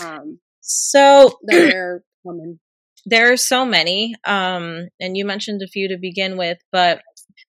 Um, 0.00 0.40
so 0.60 1.38
that 1.44 1.74
are 1.74 2.02
common. 2.26 2.60
There 3.06 3.32
are 3.32 3.36
so 3.36 3.64
many, 3.64 4.14
um, 4.26 4.88
and 5.00 5.16
you 5.16 5.24
mentioned 5.24 5.62
a 5.62 5.68
few 5.68 5.88
to 5.88 5.98
begin 5.98 6.36
with, 6.36 6.58
but 6.72 7.00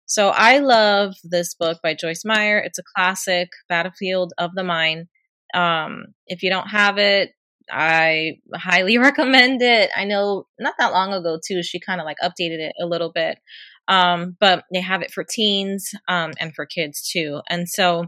so 0.06 0.30
I 0.30 0.60
love 0.60 1.16
this 1.24 1.54
book 1.56 1.80
by 1.84 1.94
Joyce 1.94 2.24
Meyer. 2.26 2.60
It's 2.60 2.80
a 2.80 2.84
classic, 2.96 3.50
Battlefield 3.68 4.34
of 4.38 4.52
the 4.56 4.64
Mind. 4.64 5.08
Um, 5.54 6.06
if 6.28 6.44
you 6.44 6.50
don't 6.50 6.68
have 6.68 6.98
it, 6.98 7.32
I 7.72 8.38
highly 8.54 8.98
recommend 9.00 9.62
it. 9.62 9.90
I 9.96 10.06
know 10.06 10.48
not 10.60 10.76
that 10.80 10.94
long 10.94 11.14
ago 11.14 11.40
too, 11.46 11.64
she 11.64 11.80
kind 11.80 12.02
of 12.02 12.06
like 12.06 12.18
updated 12.24 12.60
it 12.60 12.74
a 12.82 12.86
little 12.86 13.12
bit. 13.12 13.40
Um, 13.88 14.38
but 14.40 14.66
they 14.72 14.82
have 14.82 15.02
it 15.02 15.12
for 15.12 15.24
teens 15.24 15.92
um, 16.08 16.34
and 16.40 16.54
for 16.54 16.68
kids 16.68 17.10
too. 17.12 17.42
And 17.50 17.68
so 17.68 18.06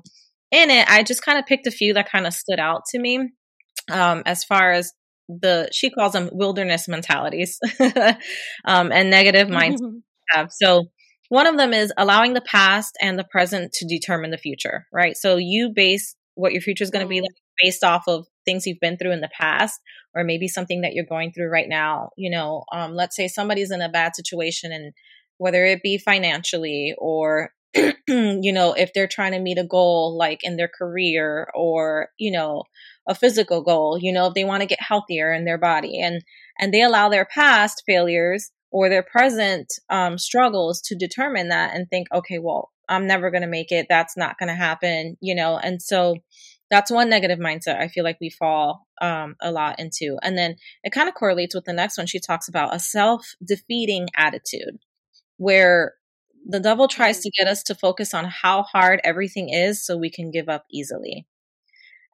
in 0.51 0.69
it, 0.69 0.87
I 0.89 1.01
just 1.01 1.23
kind 1.23 1.39
of 1.39 1.47
picked 1.47 1.65
a 1.65 1.71
few 1.71 1.93
that 1.95 2.11
kind 2.11 2.27
of 2.27 2.33
stood 2.33 2.59
out 2.59 2.83
to 2.91 2.99
me 2.99 3.31
um, 3.89 4.21
as 4.25 4.43
far 4.43 4.71
as 4.71 4.93
the 5.27 5.69
she 5.71 5.89
calls 5.89 6.13
them 6.13 6.29
wilderness 6.31 6.87
mentalities 6.87 7.57
um, 8.65 8.91
and 8.91 9.09
negative 9.09 9.49
minds. 9.49 9.81
So 10.51 10.85
one 11.27 11.45
of 11.45 11.57
them 11.57 11.73
is 11.73 11.91
allowing 11.97 12.33
the 12.33 12.39
past 12.39 12.97
and 13.01 13.19
the 13.19 13.25
present 13.25 13.73
to 13.73 13.85
determine 13.85 14.31
the 14.31 14.37
future, 14.37 14.87
right? 14.93 15.17
So 15.17 15.35
you 15.35 15.73
base 15.75 16.15
what 16.35 16.53
your 16.53 16.61
future 16.61 16.85
is 16.85 16.89
going 16.89 17.05
to 17.05 17.09
be 17.09 17.19
mm. 17.19 17.23
like 17.23 17.35
based 17.61 17.83
off 17.83 18.03
of 18.07 18.27
things 18.45 18.65
you've 18.65 18.79
been 18.79 18.98
through 18.98 19.12
in 19.12 19.21
the 19.21 19.29
past 19.38 19.79
or 20.13 20.24
maybe 20.24 20.48
something 20.48 20.81
that 20.81 20.93
you're 20.93 21.05
going 21.05 21.31
through 21.31 21.50
right 21.50 21.69
now 21.69 22.10
you 22.17 22.29
know 22.29 22.63
um, 22.71 22.93
let's 22.93 23.15
say 23.15 23.27
somebody's 23.27 23.71
in 23.71 23.81
a 23.81 23.89
bad 23.89 24.15
situation 24.15 24.71
and 24.71 24.93
whether 25.38 25.65
it 25.65 25.81
be 25.81 25.98
financially 25.98 26.93
or 27.00 27.51
you 28.07 28.51
know 28.51 28.74
if 28.74 28.93
they're 28.93 29.07
trying 29.07 29.31
to 29.31 29.39
meet 29.39 29.57
a 29.57 29.63
goal 29.63 30.17
like 30.17 30.39
in 30.43 30.57
their 30.57 30.67
career 30.67 31.50
or 31.55 32.10
you 32.17 32.31
know 32.31 32.63
a 33.07 33.15
physical 33.15 33.63
goal 33.63 33.98
you 34.00 34.12
know 34.12 34.27
if 34.27 34.33
they 34.33 34.43
want 34.43 34.62
to 34.62 34.67
get 34.67 34.81
healthier 34.81 35.31
in 35.33 35.45
their 35.45 35.57
body 35.57 36.00
and 36.01 36.21
and 36.60 36.74
they 36.74 36.81
allow 36.81 37.10
their 37.10 37.25
past 37.25 37.81
failures 37.88 38.51
or 38.71 38.88
their 38.88 39.03
present 39.03 39.67
um, 39.89 40.17
struggles 40.17 40.81
to 40.81 40.95
determine 40.95 41.50
that 41.50 41.74
and 41.74 41.89
think 41.89 42.07
okay 42.13 42.39
well 42.39 42.69
i'm 42.89 43.07
never 43.07 43.31
going 43.31 43.41
to 43.41 43.48
make 43.48 43.71
it. 43.71 43.88
That's 43.89 44.17
not 44.17 44.38
going 44.38 44.50
to 44.50 44.55
happen 44.55 45.17
you 45.21 45.33
know 45.33 45.57
and 45.57 45.81
so 45.81 46.17
that's 46.71 46.89
one 46.89 47.09
negative 47.09 47.37
mindset 47.37 47.79
I 47.79 47.89
feel 47.89 48.05
like 48.05 48.17
we 48.21 48.29
fall 48.29 48.87
um, 49.01 49.35
a 49.41 49.51
lot 49.51 49.79
into. 49.79 50.17
And 50.23 50.37
then 50.37 50.55
it 50.83 50.91
kind 50.91 51.09
of 51.09 51.15
correlates 51.15 51.53
with 51.53 51.65
the 51.65 51.73
next 51.73 51.97
one. 51.97 52.07
She 52.07 52.19
talks 52.19 52.47
about 52.47 52.73
a 52.73 52.79
self 52.79 53.35
defeating 53.45 54.07
attitude 54.15 54.79
where 55.37 55.93
the 56.47 56.61
devil 56.61 56.87
tries 56.87 57.19
to 57.19 57.29
get 57.37 57.47
us 57.47 57.61
to 57.63 57.75
focus 57.75 58.13
on 58.13 58.25
how 58.25 58.63
hard 58.63 59.01
everything 59.03 59.49
is 59.49 59.85
so 59.85 59.97
we 59.97 60.09
can 60.09 60.31
give 60.31 60.47
up 60.47 60.65
easily. 60.71 61.27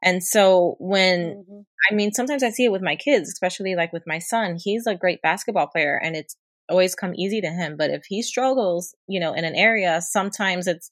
And 0.03 0.23
so 0.23 0.75
when 0.79 1.45
mm-hmm. 1.47 1.61
I 1.91 1.95
mean 1.95 2.11
sometimes 2.11 2.43
I 2.43 2.49
see 2.49 2.65
it 2.65 2.71
with 2.71 2.81
my 2.81 2.95
kids, 2.95 3.29
especially 3.29 3.75
like 3.75 3.93
with 3.93 4.03
my 4.07 4.19
son, 4.19 4.57
he's 4.61 4.87
a 4.87 4.95
great 4.95 5.21
basketball 5.21 5.67
player 5.67 5.99
and 6.03 6.15
it's 6.15 6.35
always 6.69 6.95
come 6.95 7.13
easy 7.15 7.41
to 7.41 7.49
him, 7.49 7.77
but 7.77 7.91
if 7.91 8.05
he 8.05 8.21
struggles, 8.21 8.93
you 9.07 9.19
know, 9.19 9.33
in 9.33 9.45
an 9.45 9.55
area, 9.55 10.01
sometimes 10.01 10.67
it's 10.67 10.89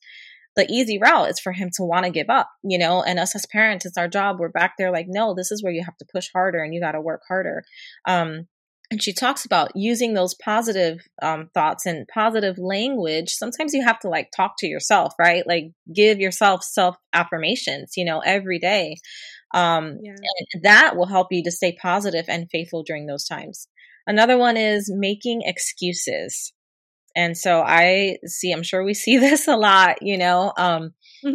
the 0.55 0.65
easy 0.69 0.97
route 1.00 1.29
is 1.29 1.39
for 1.39 1.51
him 1.51 1.69
to 1.75 1.83
want 1.83 2.05
to 2.05 2.12
give 2.12 2.29
up, 2.29 2.50
you 2.63 2.77
know, 2.77 3.03
and 3.03 3.19
us 3.19 3.35
as 3.35 3.45
parents, 3.45 3.85
it's 3.85 3.97
our 3.97 4.07
job. 4.07 4.39
We're 4.39 4.50
back 4.50 4.75
there 4.77 4.91
like, 4.91 5.07
no, 5.07 5.33
this 5.33 5.51
is 5.51 5.63
where 5.63 5.74
you 5.74 5.83
have 5.83 5.97
to 5.97 6.05
push 6.12 6.29
harder 6.33 6.63
and 6.63 6.74
you 6.74 6.81
got 6.81 6.93
to 6.93 7.01
work 7.01 7.21
harder. 7.27 7.63
Um, 8.07 8.47
and 8.91 9.01
she 9.01 9.13
talks 9.13 9.45
about 9.45 9.71
using 9.75 10.13
those 10.13 10.35
positive 10.35 11.00
um, 11.21 11.50
thoughts 11.53 11.85
and 11.85 12.07
positive 12.07 12.57
language. 12.57 13.31
Sometimes 13.31 13.74
you 13.74 13.83
have 13.83 14.00
to 14.01 14.09
like 14.09 14.29
talk 14.35 14.55
to 14.59 14.67
yourself, 14.67 15.13
right? 15.17 15.45
Like 15.45 15.71
give 15.93 16.19
yourself 16.19 16.63
self 16.63 16.95
affirmations, 17.12 17.93
you 17.97 18.05
know, 18.05 18.19
every 18.19 18.59
day. 18.59 18.97
Um, 19.53 19.97
yeah. 20.01 20.15
And 20.53 20.63
that 20.63 20.95
will 20.95 21.07
help 21.07 21.27
you 21.31 21.43
to 21.43 21.51
stay 21.51 21.75
positive 21.81 22.25
and 22.27 22.47
faithful 22.51 22.83
during 22.83 23.07
those 23.07 23.25
times. 23.25 23.67
Another 24.07 24.38
one 24.38 24.55
is 24.55 24.91
making 24.93 25.41
excuses. 25.43 26.53
And 27.15 27.38
so 27.38 27.62
I 27.62 28.17
see, 28.25 28.51
I'm 28.51 28.63
sure 28.63 28.84
we 28.84 28.93
see 28.93 29.17
this 29.19 29.48
a 29.48 29.55
lot, 29.55 29.98
you 30.01 30.17
know. 30.17 30.53
Um, 30.57 30.93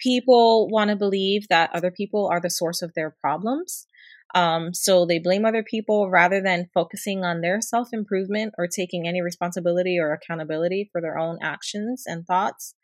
people 0.00 0.68
want 0.68 0.90
to 0.90 0.96
believe 0.96 1.46
that 1.48 1.70
other 1.74 1.90
people 1.90 2.28
are 2.30 2.40
the 2.40 2.50
source 2.50 2.82
of 2.82 2.92
their 2.94 3.14
problems. 3.20 3.86
Um, 4.34 4.72
so 4.72 5.06
they 5.06 5.18
blame 5.18 5.44
other 5.44 5.64
people 5.64 6.08
rather 6.08 6.40
than 6.40 6.68
focusing 6.72 7.24
on 7.24 7.40
their 7.40 7.60
self 7.60 7.88
improvement 7.92 8.54
or 8.58 8.68
taking 8.68 9.06
any 9.06 9.22
responsibility 9.22 9.98
or 9.98 10.12
accountability 10.12 10.88
for 10.92 11.00
their 11.00 11.18
own 11.18 11.38
actions 11.42 12.04
and 12.06 12.26
thoughts. 12.26 12.74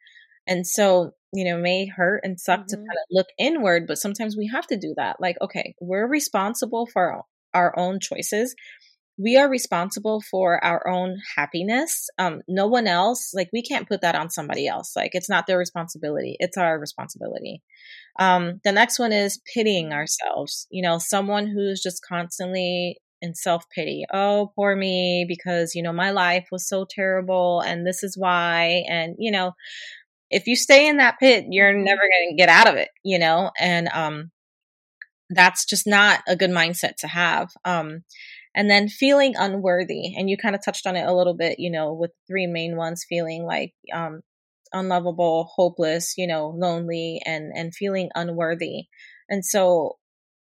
And 0.49 0.67
so, 0.67 1.13
you 1.33 1.45
know, 1.45 1.59
may 1.59 1.87
hurt 1.87 2.21
and 2.25 2.39
suck 2.39 2.61
mm-hmm. 2.61 2.69
to 2.69 2.77
kind 2.77 2.89
of 2.89 3.07
look 3.11 3.27
inward, 3.39 3.87
but 3.87 3.99
sometimes 3.99 4.37
we 4.37 4.51
have 4.53 4.67
to 4.69 4.77
do 4.77 4.95
that. 4.97 5.17
Like, 5.21 5.37
okay, 5.41 5.75
we're 5.81 6.09
responsible 6.09 6.87
for 6.93 7.23
our 7.55 7.79
own 7.79 8.01
choices 8.01 8.55
we 9.19 9.37
are 9.37 9.49
responsible 9.49 10.23
for 10.31 10.63
our 10.63 10.87
own 10.89 11.19
happiness. 11.37 12.09
Um, 12.19 12.43
no 12.47 12.67
one 12.67 12.87
else, 12.87 13.33
like 13.35 13.49
we 13.53 13.63
can't 13.63 13.89
put 13.89 14.03
that 14.03 14.15
on 14.15 14.31
somebody 14.31 14.67
else. 14.69 14.93
Like 14.95 15.11
it's 15.15 15.31
not 15.31 15.47
their 15.47 15.59
responsibility. 15.59 16.37
It's 16.39 16.59
our 16.59 16.79
responsibility. 16.79 17.63
Um, 18.19 18.61
the 18.65 18.73
next 18.73 18.99
one 18.99 19.13
is 19.13 19.41
pitying 19.53 19.93
ourselves. 19.93 20.67
You 20.71 20.83
know, 20.83 20.99
someone 20.99 21.47
who's 21.47 21.83
just 21.83 22.05
constantly 22.07 22.99
in 23.23 23.35
self 23.35 23.65
pity. 23.75 24.05
Oh, 24.13 24.53
poor 24.55 24.77
me, 24.77 25.25
because, 25.29 25.75
you 25.75 25.83
know, 25.83 25.93
my 25.93 26.11
life 26.11 26.49
was 26.53 26.69
so 26.69 26.87
terrible 26.89 27.61
and 27.61 27.87
this 27.87 28.03
is 28.03 28.17
why. 28.17 28.85
And, 28.89 29.17
you 29.19 29.31
know, 29.31 29.53
if 30.31 30.47
you 30.47 30.57
stay 30.57 30.89
in 30.89 30.99
that 30.99 31.19
pit, 31.19 31.47
you're 31.51 31.73
mm-hmm. 31.73 31.85
never 31.85 32.01
going 32.01 32.31
to 32.31 32.37
get 32.37 32.49
out 32.49 32.69
of 32.69 32.77
it, 32.77 32.89
you 33.03 33.19
know? 33.19 33.51
And, 33.59 33.89
um, 33.89 34.31
that's 35.31 35.65
just 35.65 35.87
not 35.87 36.21
a 36.29 36.37
good 36.37 36.51
mindset 36.51 36.97
to 36.99 37.09
have. 37.09 37.51
Um, 37.65 38.05
and 38.57 38.71
then 38.71 38.89
feeling 38.89 39.35
unworthy 39.37 40.15
and 40.17 40.31
you 40.31 40.37
kind 40.39 40.55
of 40.57 40.65
touched 40.65 40.87
on 40.87 40.97
it 40.97 41.07
a 41.07 41.15
little 41.15 41.37
bit 41.37 41.61
you 41.61 41.71
know 41.71 41.93
with 41.93 42.11
three 42.27 42.47
main 42.47 42.77
ones 42.77 43.05
feeling 43.09 43.45
like 43.45 43.73
um 43.95 44.21
unlovable 44.73 45.49
hopeless 45.55 46.15
you 46.17 46.27
know 46.27 46.49
lonely 46.57 47.21
and 47.25 47.53
and 47.55 47.75
feeling 47.75 48.09
unworthy 48.17 48.87
and 49.29 49.45
so 49.45 49.97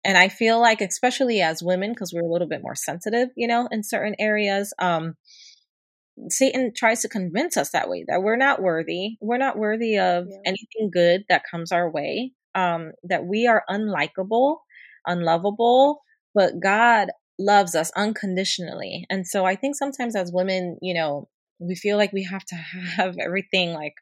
and 0.05 0.19
i 0.19 0.29
feel 0.29 0.61
like 0.61 0.81
especially 0.81 1.41
as 1.41 1.63
women 1.63 1.93
because 1.93 2.13
we're 2.13 2.27
a 2.27 2.33
little 2.33 2.49
bit 2.49 2.63
more 2.63 2.75
sensitive 2.75 3.29
you 3.37 3.47
know 3.47 3.69
in 3.71 3.85
certain 3.85 4.17
areas 4.19 4.73
um 4.81 5.15
satan 6.29 6.73
tries 6.75 7.03
to 7.03 7.09
convince 7.09 7.57
us 7.57 7.71
that 7.71 7.89
way 7.89 8.05
that 8.09 8.23
we're 8.23 8.37
not 8.37 8.61
worthy 8.61 9.17
we're 9.21 9.39
not 9.39 9.57
worthy 9.57 9.99
of 9.99 10.27
yeah. 10.29 10.37
anything 10.45 10.91
good 10.93 11.23
that 11.29 11.43
comes 11.49 11.71
our 11.71 11.89
way 11.89 12.33
um 12.57 12.91
that 13.05 13.25
we 13.25 13.47
are 13.47 13.63
unlikable 13.71 14.57
unlovable 15.07 16.01
but 16.35 16.55
god 16.61 17.09
loves 17.39 17.75
us 17.75 17.91
unconditionally. 17.97 19.07
And 19.09 19.27
so 19.27 19.45
I 19.45 19.55
think 19.55 19.77
sometimes 19.77 20.17
as 20.17 20.33
women, 20.33 20.79
you 20.83 20.95
know, 20.95 21.29
we 21.61 21.75
feel 21.75 21.97
like 21.97 22.13
we 22.13 22.25
have 22.25 22.45
to 22.47 22.55
have 22.97 23.17
everything 23.19 23.73
like 23.73 23.95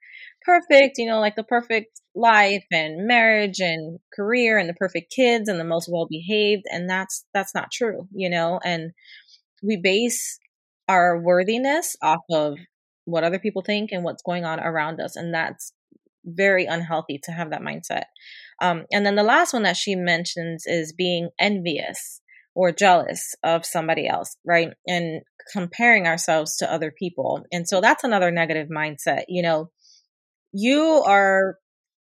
perfect, 0.43 0.99
you 0.99 1.07
know, 1.07 1.21
like 1.21 1.37
the 1.37 1.45
perfect 1.45 2.01
life 2.15 2.65
and 2.73 3.07
marriage 3.07 3.61
and 3.61 3.99
career 4.15 4.59
and 4.59 4.69
the 4.69 4.75
perfect 4.75 5.13
kids 5.13 5.49
and 5.49 5.61
the 5.61 5.65
most 5.65 5.89
well 5.91 6.07
behaved 6.09 6.65
and 6.71 6.89
that's 6.89 7.25
that's 7.35 7.55
not 7.55 7.71
true, 7.71 8.09
you 8.13 8.31
know, 8.31 8.61
and 8.65 8.93
we 9.63 9.77
base 9.77 10.39
our 10.89 11.21
worthiness 11.21 11.97
off 12.03 12.23
of 12.31 12.59
what 13.05 13.25
other 13.25 13.39
people 13.39 13.63
think 13.63 13.91
and 13.93 14.05
what's 14.05 14.23
going 14.23 14.45
on 14.45 14.61
around 14.61 15.01
us 15.01 15.17
and 15.17 15.35
that's 15.35 15.73
very 16.25 16.67
unhealthy 16.67 17.21
to 17.23 17.33
have 17.33 17.51
that 17.51 17.63
mindset. 17.63 18.05
Um, 18.61 18.85
and 18.93 19.05
then 19.05 19.17
the 19.17 19.23
last 19.23 19.53
one 19.53 19.63
that 19.63 19.77
she 19.77 19.95
mentions 19.95 20.65
is 20.67 20.93
being 20.93 21.31
envious 21.39 22.21
or 22.57 22.73
jealous 22.73 23.35
of 23.45 23.67
somebody 23.67 24.09
else, 24.09 24.35
right? 24.45 24.71
And 24.87 25.21
comparing 25.53 26.07
ourselves 26.07 26.57
to 26.57 26.73
other 26.73 26.91
people. 26.91 27.45
And 27.53 27.69
so 27.69 27.83
that's 27.83 28.03
another 28.03 28.31
negative 28.31 28.69
mindset. 28.69 29.25
You 29.29 29.43
know, 29.43 29.71
you 30.53 30.83
are 31.07 31.59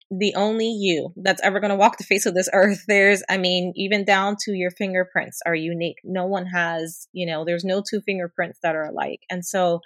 the 0.10 0.34
only 0.36 0.70
you 0.70 1.12
that's 1.18 1.42
ever 1.42 1.60
going 1.60 1.72
to 1.72 1.76
walk 1.76 1.98
the 1.98 2.06
face 2.06 2.26
of 2.26 2.34
this 2.34 2.48
earth. 2.54 2.84
There's, 2.88 3.22
I 3.30 3.38
mean, 3.38 3.74
even 3.76 4.06
down 4.06 4.38
to 4.46 4.54
your 4.54 4.72
fingerprints 4.72 5.42
are 5.46 5.54
unique. 5.54 5.98
No 6.06 6.26
one 6.26 6.46
has, 6.46 7.10
you 7.12 7.28
know, 7.28 7.44
there's 7.44 7.66
no 7.66 7.84
two 7.88 8.00
fingerprints 8.06 8.60
that 8.64 8.78
are 8.78 8.86
alike. 8.86 9.20
And 9.30 9.46
so 9.46 9.82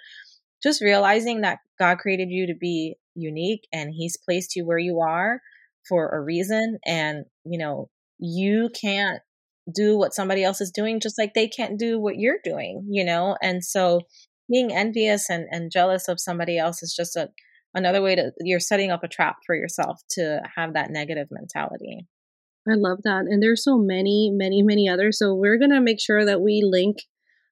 just 0.62 0.80
realizing 0.80 1.40
that 1.40 1.58
God 1.80 1.98
created 1.98 2.28
you 2.30 2.46
to 2.46 2.54
be 2.54 2.94
unique 3.16 3.66
and 3.72 3.90
He's 3.92 4.16
placed 4.16 4.54
you 4.54 4.64
where 4.64 4.78
you 4.78 5.00
are 5.00 5.40
for 5.88 6.10
a 6.10 6.20
reason. 6.20 6.78
And, 6.86 7.24
you 7.44 7.58
know, 7.58 7.88
you 8.20 8.70
can't 8.80 9.20
do 9.72 9.96
what 9.96 10.14
somebody 10.14 10.42
else 10.42 10.60
is 10.60 10.70
doing 10.70 11.00
just 11.00 11.18
like 11.18 11.34
they 11.34 11.48
can't 11.48 11.78
do 11.78 12.00
what 12.00 12.16
you're 12.16 12.38
doing, 12.42 12.86
you 12.90 13.04
know? 13.04 13.36
And 13.42 13.64
so 13.64 14.02
being 14.50 14.72
envious 14.72 15.30
and, 15.30 15.46
and 15.50 15.70
jealous 15.70 16.08
of 16.08 16.20
somebody 16.20 16.58
else 16.58 16.82
is 16.82 16.94
just 16.94 17.16
a 17.16 17.28
another 17.74 18.02
way 18.02 18.16
to 18.16 18.32
you're 18.40 18.60
setting 18.60 18.90
up 18.90 19.04
a 19.04 19.08
trap 19.08 19.36
for 19.46 19.54
yourself 19.54 20.00
to 20.10 20.40
have 20.56 20.74
that 20.74 20.90
negative 20.90 21.28
mentality. 21.30 22.06
I 22.68 22.74
love 22.74 22.98
that. 23.04 23.24
And 23.28 23.42
there's 23.42 23.64
so 23.64 23.78
many, 23.78 24.30
many, 24.32 24.62
many 24.62 24.88
others. 24.88 25.18
So 25.18 25.34
we're 25.34 25.58
gonna 25.58 25.80
make 25.80 26.00
sure 26.00 26.24
that 26.24 26.40
we 26.40 26.62
link 26.64 26.98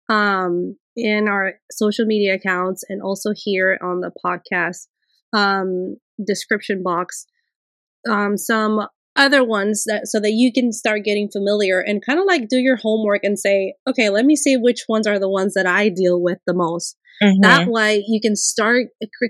um 0.09 0.77
in 0.97 1.29
our 1.29 1.55
social 1.71 2.07
media 2.07 2.35
accounts 2.35 2.83
and 2.89 3.03
also 3.03 3.33
here 3.35 3.79
on 3.83 4.01
the 4.01 4.11
podcast 4.25 4.87
um 5.33 5.97
description 6.27 6.83
box 6.83 7.27
um 8.09 8.37
some 8.37 8.87
other 9.19 9.45
ones 9.45 9.85
that 9.85 10.07
so 10.07 10.21
that 10.21 10.33
you 10.33 10.53
can 10.53 10.73
start 10.73 11.05
getting 11.05 11.29
familiar 11.31 11.81
and 11.81 12.05
kind 12.05 12.19
of 12.19 12.25
like 12.27 12.49
do 12.49 12.57
your 12.57 12.77
homework 12.77 13.23
and 13.25 13.39
say 13.39 13.75
okay 13.87 14.09
let 14.09 14.25
me 14.25 14.37
see 14.37 14.57
which 14.57 14.85
ones 14.89 15.07
are 15.07 15.19
the 15.19 15.29
ones 15.29 15.55
that 15.55 15.67
i 15.67 15.89
deal 15.89 16.23
with 16.23 16.39
the 16.47 16.55
most 16.55 16.97
Mm-hmm. 17.23 17.41
That 17.41 17.69
way 17.69 18.05
you 18.07 18.21
can 18.21 18.37
start 18.37 18.87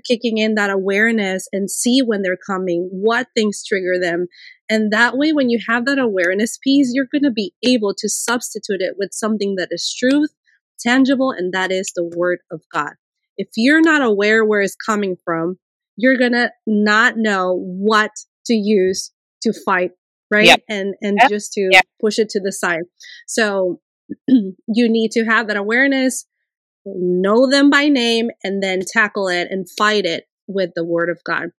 kicking 0.06 0.38
in 0.38 0.56
that 0.56 0.70
awareness 0.70 1.48
and 1.52 1.70
see 1.70 2.00
when 2.02 2.22
they're 2.22 2.36
coming, 2.36 2.88
what 2.92 3.28
things 3.34 3.64
trigger 3.66 3.98
them. 4.00 4.26
And 4.68 4.92
that 4.92 5.16
way, 5.16 5.32
when 5.32 5.48
you 5.48 5.58
have 5.66 5.86
that 5.86 5.98
awareness 5.98 6.58
piece, 6.58 6.90
you're 6.92 7.08
going 7.10 7.22
to 7.22 7.30
be 7.30 7.54
able 7.64 7.94
to 7.96 8.08
substitute 8.08 8.80
it 8.80 8.96
with 8.98 9.10
something 9.12 9.54
that 9.56 9.68
is 9.70 9.94
truth, 9.98 10.30
tangible, 10.78 11.30
and 11.30 11.52
that 11.54 11.72
is 11.72 11.90
the 11.94 12.10
word 12.14 12.40
of 12.50 12.60
God. 12.72 12.92
If 13.38 13.48
you're 13.56 13.80
not 13.80 14.02
aware 14.02 14.44
where 14.44 14.60
it's 14.60 14.76
coming 14.76 15.16
from, 15.24 15.58
you're 15.96 16.18
going 16.18 16.32
to 16.32 16.50
not 16.66 17.14
know 17.16 17.54
what 17.58 18.10
to 18.46 18.54
use 18.54 19.12
to 19.42 19.52
fight, 19.64 19.92
right? 20.30 20.46
Yep. 20.46 20.62
And, 20.68 20.94
and 21.00 21.18
yep. 21.20 21.30
just 21.30 21.52
to 21.54 21.68
yep. 21.72 21.84
push 22.00 22.18
it 22.18 22.28
to 22.30 22.40
the 22.40 22.52
side. 22.52 22.84
So 23.26 23.80
you 24.28 24.88
need 24.88 25.12
to 25.12 25.24
have 25.24 25.48
that 25.48 25.56
awareness 25.56 26.26
know 26.96 27.48
them 27.48 27.70
by 27.70 27.88
name, 27.88 28.30
and 28.42 28.62
then 28.62 28.80
tackle 28.86 29.28
it 29.28 29.48
and 29.50 29.68
fight 29.78 30.04
it 30.04 30.24
with 30.46 30.70
the 30.74 30.84
Word 30.84 31.10
of 31.10 31.22
God. 31.24 31.50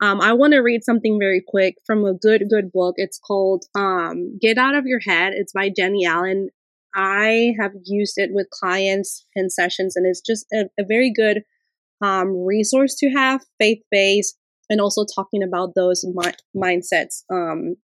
Um, 0.00 0.20
I 0.20 0.32
want 0.32 0.52
to 0.52 0.60
read 0.60 0.84
something 0.84 1.18
very 1.18 1.42
quick 1.46 1.76
from 1.84 2.04
a 2.04 2.14
good, 2.14 2.44
good 2.48 2.70
book. 2.72 2.94
It's 2.98 3.18
called 3.18 3.64
um, 3.74 4.38
Get 4.40 4.56
Out 4.56 4.76
of 4.76 4.86
Your 4.86 5.00
Head. 5.00 5.32
It's 5.34 5.52
by 5.52 5.70
Jennie 5.76 6.06
Allen. 6.06 6.50
I 6.94 7.54
have 7.60 7.72
used 7.84 8.14
it 8.16 8.30
with 8.32 8.48
clients 8.50 9.26
in 9.34 9.50
sessions, 9.50 9.96
and 9.96 10.06
it's 10.06 10.20
just 10.20 10.46
a, 10.52 10.66
a 10.78 10.84
very 10.86 11.12
good 11.14 11.42
um, 12.00 12.44
resource 12.44 12.94
to 12.96 13.10
have, 13.10 13.42
faith 13.58 13.82
based, 13.90 14.38
and 14.70 14.80
also 14.80 15.04
talking 15.04 15.42
about 15.42 15.74
those 15.74 16.04
mi- 16.04 16.32
mindsets 16.56 17.22
um, 17.32 17.76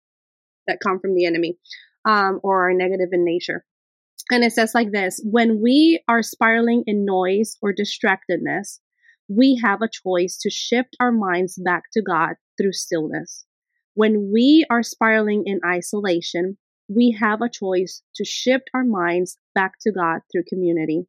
that 0.67 0.79
come 0.83 1.01
from 1.01 1.15
the 1.15 1.27
enemy 1.27 1.57
um, 2.05 2.41
or 2.43 2.69
are 2.69 2.75
negative 2.75 3.09
in 3.13 3.25
nature. 3.25 3.65
And 4.31 4.45
it 4.45 4.53
says 4.53 4.73
like 4.75 4.93
this 4.93 5.21
When 5.25 5.61
we 5.61 6.03
are 6.09 6.23
spiraling 6.23 6.85
in 6.87 7.05
noise 7.05 7.57
or 7.61 7.73
distractedness, 7.73 8.81
we 9.29 9.61
have 9.63 9.81
a 9.83 9.89
choice 9.89 10.39
to 10.43 10.51
shift 10.51 10.97
our 11.01 11.13
minds 11.13 11.61
back 11.63 11.85
to 11.93 12.03
God 12.03 12.35
through 12.59 12.73
stillness. 12.73 13.45
When 13.95 14.31
we 14.33 14.65
are 14.71 14.83
spiraling 14.83 15.45
in 15.47 15.61
isolation, 15.67 16.57
we 16.89 17.17
have 17.21 17.41
a 17.41 17.49
choice 17.49 18.03
to 18.17 18.25
shift 18.25 18.71
our 18.75 18.85
minds 18.85 19.39
back 19.55 19.73
to 19.83 19.93
God 19.93 20.21
through 20.31 20.45
community. 20.49 21.07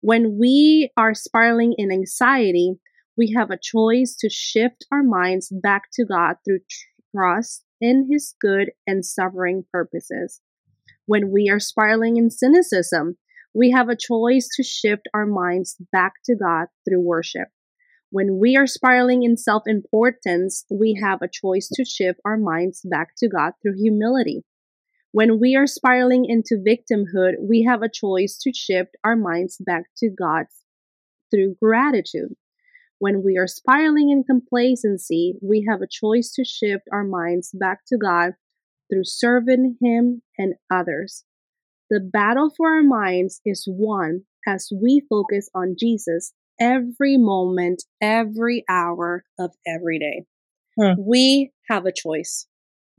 When 0.00 0.38
we 0.38 0.90
are 0.96 1.14
spiraling 1.14 1.74
in 1.76 1.92
anxiety, 1.92 2.74
we 3.20 3.34
have 3.36 3.50
a 3.50 3.58
choice 3.62 4.16
to 4.18 4.30
shift 4.30 4.86
our 4.90 5.02
minds 5.02 5.52
back 5.52 5.82
to 5.92 6.06
God 6.06 6.36
through 6.42 6.60
trust 7.14 7.66
in 7.78 8.08
His 8.10 8.34
good 8.40 8.70
and 8.86 9.04
sovereign 9.04 9.66
purposes. 9.70 10.40
When 11.04 11.30
we 11.30 11.50
are 11.50 11.60
spiraling 11.60 12.16
in 12.16 12.30
cynicism, 12.30 13.18
we 13.52 13.72
have 13.72 13.90
a 13.90 13.96
choice 13.96 14.48
to 14.56 14.62
shift 14.62 15.06
our 15.12 15.26
minds 15.26 15.76
back 15.92 16.14
to 16.24 16.34
God 16.34 16.68
through 16.88 17.02
worship. 17.02 17.48
When 18.08 18.38
we 18.40 18.56
are 18.56 18.66
spiraling 18.66 19.22
in 19.22 19.36
self 19.36 19.64
importance, 19.66 20.64
we 20.70 20.98
have 21.02 21.20
a 21.20 21.28
choice 21.28 21.68
to 21.74 21.84
shift 21.84 22.20
our 22.24 22.38
minds 22.38 22.80
back 22.84 23.08
to 23.18 23.28
God 23.28 23.52
through 23.60 23.74
humility. 23.76 24.44
When 25.12 25.38
we 25.38 25.56
are 25.56 25.66
spiraling 25.66 26.24
into 26.24 26.56
victimhood, 26.56 27.34
we 27.38 27.66
have 27.68 27.82
a 27.82 27.90
choice 27.92 28.38
to 28.44 28.52
shift 28.54 28.96
our 29.04 29.14
minds 29.14 29.58
back 29.60 29.90
to 29.98 30.08
God 30.08 30.46
through 31.30 31.56
gratitude. 31.60 32.34
When 33.00 33.22
we 33.24 33.38
are 33.38 33.46
spiraling 33.46 34.10
in 34.10 34.24
complacency, 34.24 35.34
we 35.40 35.66
have 35.68 35.80
a 35.80 35.88
choice 35.90 36.30
to 36.34 36.44
shift 36.44 36.84
our 36.92 37.02
minds 37.02 37.50
back 37.52 37.80
to 37.88 37.96
God 37.96 38.32
through 38.92 39.04
serving 39.04 39.78
Him 39.82 40.20
and 40.36 40.54
others. 40.70 41.24
The 41.88 41.98
battle 41.98 42.52
for 42.54 42.74
our 42.74 42.82
minds 42.82 43.40
is 43.46 43.64
won 43.66 44.24
as 44.46 44.68
we 44.70 45.02
focus 45.08 45.48
on 45.54 45.76
Jesus 45.80 46.34
every 46.60 47.16
moment, 47.16 47.84
every 48.02 48.64
hour 48.68 49.24
of 49.38 49.52
every 49.66 49.98
day. 49.98 50.26
Hmm. 50.78 51.00
We 51.00 51.52
have 51.70 51.86
a 51.86 51.92
choice. 51.92 52.46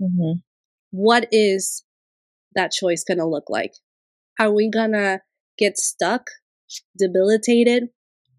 Mm-hmm. 0.01 0.39
What 0.89 1.27
is 1.31 1.83
that 2.55 2.71
choice 2.71 3.03
going 3.03 3.19
to 3.19 3.27
look 3.27 3.49
like? 3.49 3.73
Are 4.39 4.51
we 4.51 4.67
going 4.71 4.93
to 4.93 5.21
get 5.59 5.77
stuck, 5.77 6.23
debilitated, 6.97 7.89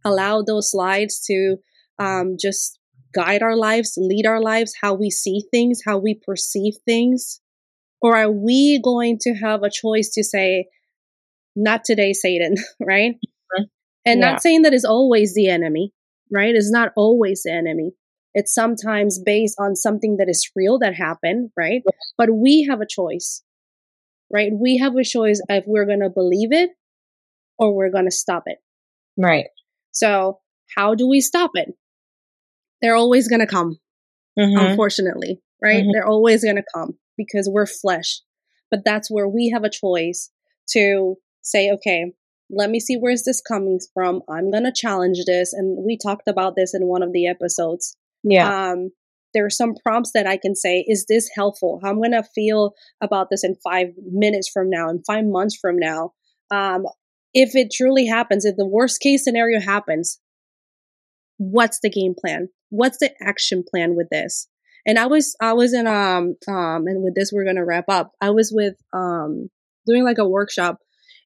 allow 0.05 0.43
those 0.43 0.71
slides 0.71 1.21
to 1.27 1.57
um, 1.99 2.37
just 2.41 2.79
guide 3.15 3.43
our 3.43 3.57
lives, 3.57 3.95
lead 3.97 4.27
our 4.27 4.41
lives, 4.41 4.75
how 4.81 4.95
we 4.95 5.11
see 5.11 5.45
things, 5.51 5.83
how 5.87 5.99
we 5.99 6.15
perceive 6.15 6.75
things? 6.87 7.41
Or 8.01 8.17
are 8.17 8.31
we 8.31 8.81
going 8.83 9.19
to 9.23 9.35
have 9.35 9.63
a 9.63 9.71
choice 9.71 10.11
to 10.15 10.25
say, 10.25 10.67
not 11.55 11.85
today, 11.85 12.13
Satan, 12.13 12.57
right? 12.81 13.13
Mm-hmm. 13.13 13.63
And 14.05 14.21
yeah. 14.21 14.31
not 14.33 14.43
saying 14.43 14.63
that 14.63 14.75
is 14.75 14.85
always 14.85 15.35
the 15.35 15.49
enemy, 15.49 15.93
right? 16.31 16.55
It's 16.55 16.71
not 16.71 16.91
always 16.97 17.43
the 17.45 17.53
enemy. 17.53 17.93
It's 18.35 18.55
sometimes 18.55 19.21
based 19.23 19.57
on 19.61 19.77
something 19.77 20.17
that 20.17 20.29
is 20.29 20.51
real 20.57 20.79
that 20.79 20.95
happened, 20.95 21.51
right? 21.57 21.83
But 22.17 22.31
we 22.33 22.67
have 22.69 22.81
a 22.81 22.87
choice, 22.87 23.43
right? 24.33 24.51
We 24.53 24.79
have 24.79 24.97
a 24.97 25.05
choice 25.05 25.43
if 25.49 25.65
we're 25.67 25.85
going 25.85 26.01
to 26.01 26.09
believe 26.09 26.51
it 26.51 26.71
or 27.59 27.75
we're 27.75 27.91
going 27.91 28.07
to 28.07 28.11
stop 28.11 28.45
it. 28.47 28.59
Right. 29.19 29.47
So, 29.93 30.41
how 30.77 30.95
do 30.95 31.09
we 31.09 31.21
stop 31.21 31.53
it? 31.55 31.69
They're 32.81 32.97
always 32.97 33.29
going 33.29 33.41
to 33.41 33.47
come, 33.47 33.79
mm-hmm. 34.39 34.59
unfortunately, 34.59 35.41
right? 35.63 35.83
Mm-hmm. 35.83 35.93
They're 35.93 36.07
always 36.07 36.43
going 36.43 36.57
to 36.57 36.65
come 36.75 36.99
because 37.17 37.49
we're 37.51 37.67
flesh. 37.67 38.21
But 38.71 38.85
that's 38.85 39.11
where 39.11 39.29
we 39.29 39.51
have 39.51 39.65
a 39.65 39.71
choice 39.71 40.31
to 40.71 41.17
say, 41.43 41.71
okay, 41.73 42.13
let 42.51 42.71
me 42.71 42.81
see 42.81 42.97
where's 42.97 43.25
this 43.25 43.41
coming 43.41 43.79
from. 43.95 44.23
I'm 44.29 44.51
going 44.51 44.65
to 44.65 44.73
challenge 44.75 45.19
this. 45.27 45.53
And 45.53 45.85
we 45.85 45.97
talked 45.97 46.29
about 46.29 46.55
this 46.57 46.75
in 46.75 46.87
one 46.87 47.03
of 47.03 47.13
the 47.13 47.27
episodes. 47.27 47.97
Yeah. 48.23 48.73
Um, 48.73 48.91
there 49.35 49.47
are 49.47 49.51
some 49.51 49.75
prompts 49.83 50.13
that 50.13 50.27
I 50.27 50.37
can 50.37 50.55
say, 50.55 50.85
is 50.87 51.07
this 51.09 51.31
helpful? 51.35 51.81
How 51.83 51.91
I'm 51.91 51.97
going 51.97 52.13
to 52.13 52.23
feel 52.35 52.73
about 53.01 53.29
this 53.31 53.45
in 53.45 53.57
five 53.65 53.89
minutes 54.11 54.51
from 54.53 54.69
now, 54.69 54.91
in 54.91 55.03
five 55.07 55.25
months 55.25 55.57
from 55.59 55.77
now. 55.79 56.13
Um, 56.51 56.85
if 57.35 57.55
it 57.55 57.69
truly 57.75 58.07
happens, 58.07 58.45
if 58.45 58.57
the 58.57 58.67
worst 58.67 59.01
case 59.01 59.25
scenario 59.25 59.61
happens, 59.61 60.21
what's 61.39 61.81
the 61.81 61.91
game 61.91 62.15
plan? 62.19 62.49
What's 62.71 62.99
the 62.99 63.11
action 63.23 63.65
plan 63.69 63.97
with 63.97 64.09
this? 64.11 64.49
And 64.87 64.99
I 64.99 65.07
was 65.07 65.37
I 65.41 65.53
was 65.53 65.73
in 65.73 65.87
um 65.87 66.35
um 66.49 66.87
and 66.87 67.03
with 67.03 67.15
this 67.15 67.31
we're 67.33 67.45
gonna 67.45 67.65
wrap 67.65 67.85
up. 67.89 68.13
I 68.21 68.31
was 68.31 68.53
with 68.55 68.75
um 68.93 69.49
doing 69.87 70.05
like 70.05 70.19
a 70.19 70.29
workshop 70.29 70.79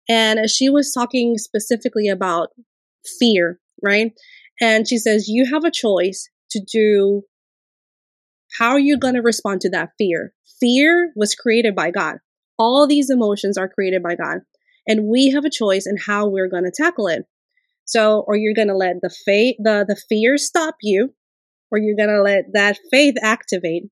and 0.09 0.49
she 0.49 0.69
was 0.69 0.93
talking 0.93 1.37
specifically 1.39 2.09
about 2.09 2.49
fear, 3.19 3.59
right? 3.83 4.13
And 4.61 4.89
she 4.89 4.99
says, 4.99 5.29
You 5.29 5.47
have 5.53 5.65
a 5.65 5.71
choice 5.71 6.29
to 6.51 6.61
do 6.61 7.23
how 8.59 8.71
are 8.71 8.79
you 8.79 8.99
going 8.99 9.15
to 9.15 9.23
respond 9.23 9.61
to 9.63 9.71
that 9.71 9.91
fear? 9.99 10.33
Fear 10.61 11.13
was 11.15 11.35
created 11.35 11.75
by 11.75 11.91
God. 11.91 12.17
All 12.59 12.87
these 12.87 13.11
emotions 13.11 13.59
are 13.59 13.69
created 13.69 14.03
by 14.03 14.15
God. 14.15 14.39
And 14.87 15.07
we 15.07 15.31
have 15.31 15.45
a 15.45 15.51
choice 15.51 15.87
in 15.87 15.97
how 15.97 16.29
we're 16.29 16.49
going 16.49 16.65
to 16.65 16.73
tackle 16.75 17.09
it. 17.09 17.25
So, 17.85 18.25
or 18.27 18.37
you're 18.37 18.55
going 18.55 18.69
to 18.69 18.77
let 18.77 18.97
the 19.03 19.15
faith, 19.25 19.57
the, 19.59 19.85
the 19.87 20.01
fear 20.09 20.39
stop 20.39 20.77
you, 20.83 21.15
or 21.71 21.79
you're 21.79 21.97
going 21.97 22.09
to 22.09 22.23
let 22.23 22.45
that 22.53 22.79
faith 22.91 23.15
activate. 23.23 23.85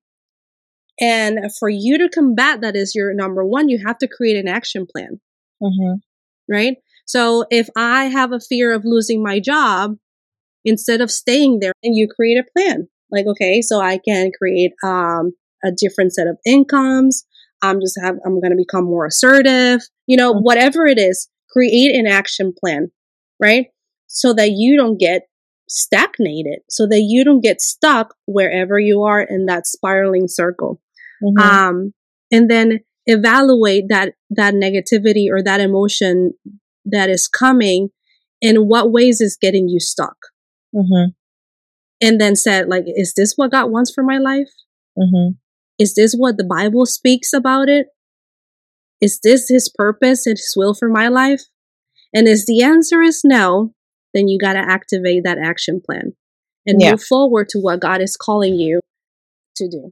And 0.99 1.39
for 1.59 1.69
you 1.69 1.97
to 1.97 2.09
combat 2.09 2.61
that 2.61 2.75
is 2.75 2.95
your 2.95 3.13
number 3.13 3.45
one, 3.45 3.69
you 3.69 3.83
have 3.85 3.97
to 3.99 4.07
create 4.07 4.37
an 4.37 4.47
action 4.47 4.85
plan. 4.85 5.19
Mm-hmm. 5.61 5.95
Right? 6.53 6.77
So 7.05 7.45
if 7.51 7.69
I 7.75 8.05
have 8.05 8.31
a 8.31 8.39
fear 8.39 8.73
of 8.73 8.83
losing 8.85 9.21
my 9.21 9.39
job, 9.39 9.97
instead 10.65 10.99
of 10.99 11.11
staying 11.11 11.59
there, 11.59 11.73
and 11.83 11.95
you 11.95 12.07
create 12.13 12.37
a 12.37 12.51
plan. 12.51 12.87
Like, 13.11 13.27
okay, 13.27 13.61
so 13.61 13.79
I 13.79 13.99
can 14.05 14.31
create 14.37 14.71
um, 14.83 15.31
a 15.63 15.71
different 15.71 16.13
set 16.13 16.27
of 16.27 16.37
incomes. 16.45 17.25
I'm 17.69 17.79
just 17.79 17.99
have 18.01 18.15
I'm 18.25 18.39
going 18.39 18.51
to 18.51 18.57
become 18.57 18.85
more 18.85 19.05
assertive. 19.05 19.81
You 20.07 20.17
know, 20.17 20.33
mm-hmm. 20.33 20.43
whatever 20.43 20.85
it 20.85 20.97
is, 20.97 21.29
create 21.49 21.95
an 21.95 22.07
action 22.07 22.53
plan, 22.57 22.91
right? 23.41 23.67
So 24.07 24.33
that 24.33 24.51
you 24.51 24.77
don't 24.77 24.97
get 24.97 25.23
stagnated, 25.67 26.59
so 26.69 26.87
that 26.87 27.01
you 27.01 27.23
don't 27.23 27.41
get 27.41 27.61
stuck 27.61 28.15
wherever 28.25 28.79
you 28.79 29.03
are 29.03 29.21
in 29.21 29.45
that 29.47 29.67
spiraling 29.67 30.27
circle. 30.27 30.81
Mm-hmm. 31.23 31.39
Um, 31.39 31.93
and 32.31 32.49
then 32.49 32.79
evaluate 33.05 33.85
that 33.89 34.13
that 34.29 34.53
negativity 34.53 35.27
or 35.31 35.41
that 35.43 35.59
emotion 35.59 36.33
that 36.85 37.09
is 37.09 37.27
coming 37.27 37.89
in 38.41 38.67
what 38.67 38.91
ways 38.91 39.21
is 39.21 39.37
getting 39.39 39.67
you 39.69 39.79
stuck 39.79 40.17
mm-hmm. 40.73 41.11
and 42.01 42.19
then 42.19 42.35
said 42.35 42.67
like 42.67 42.83
is 42.87 43.13
this 43.15 43.33
what 43.35 43.51
god 43.51 43.69
wants 43.69 43.91
for 43.93 44.03
my 44.03 44.17
life 44.17 44.49
mm-hmm. 44.97 45.33
Is 45.79 45.93
this 45.95 46.13
what 46.13 46.37
the 46.37 46.45
bible 46.45 46.85
speaks 46.85 47.33
about 47.33 47.69
it? 47.69 47.87
Is 49.01 49.19
this 49.23 49.49
his 49.49 49.71
purpose 49.73 50.25
and 50.25 50.37
his 50.37 50.53
will 50.55 50.73
for 50.73 50.89
my 50.89 51.07
life? 51.07 51.41
And 52.13 52.27
if 52.27 52.45
the 52.45 52.63
answer 52.63 53.01
is 53.01 53.21
no 53.23 53.73
then 54.13 54.29
you 54.29 54.39
got 54.39 54.53
to 54.53 54.59
activate 54.59 55.23
that 55.25 55.37
action 55.37 55.81
plan 55.85 56.13
and 56.65 56.81
yeah. 56.81 56.91
move 56.91 57.03
forward 57.03 57.49
to 57.49 57.59
what 57.59 57.81
god 57.81 58.01
is 58.01 58.15
calling 58.15 58.55
you 58.55 58.79
to 59.57 59.67
do. 59.69 59.91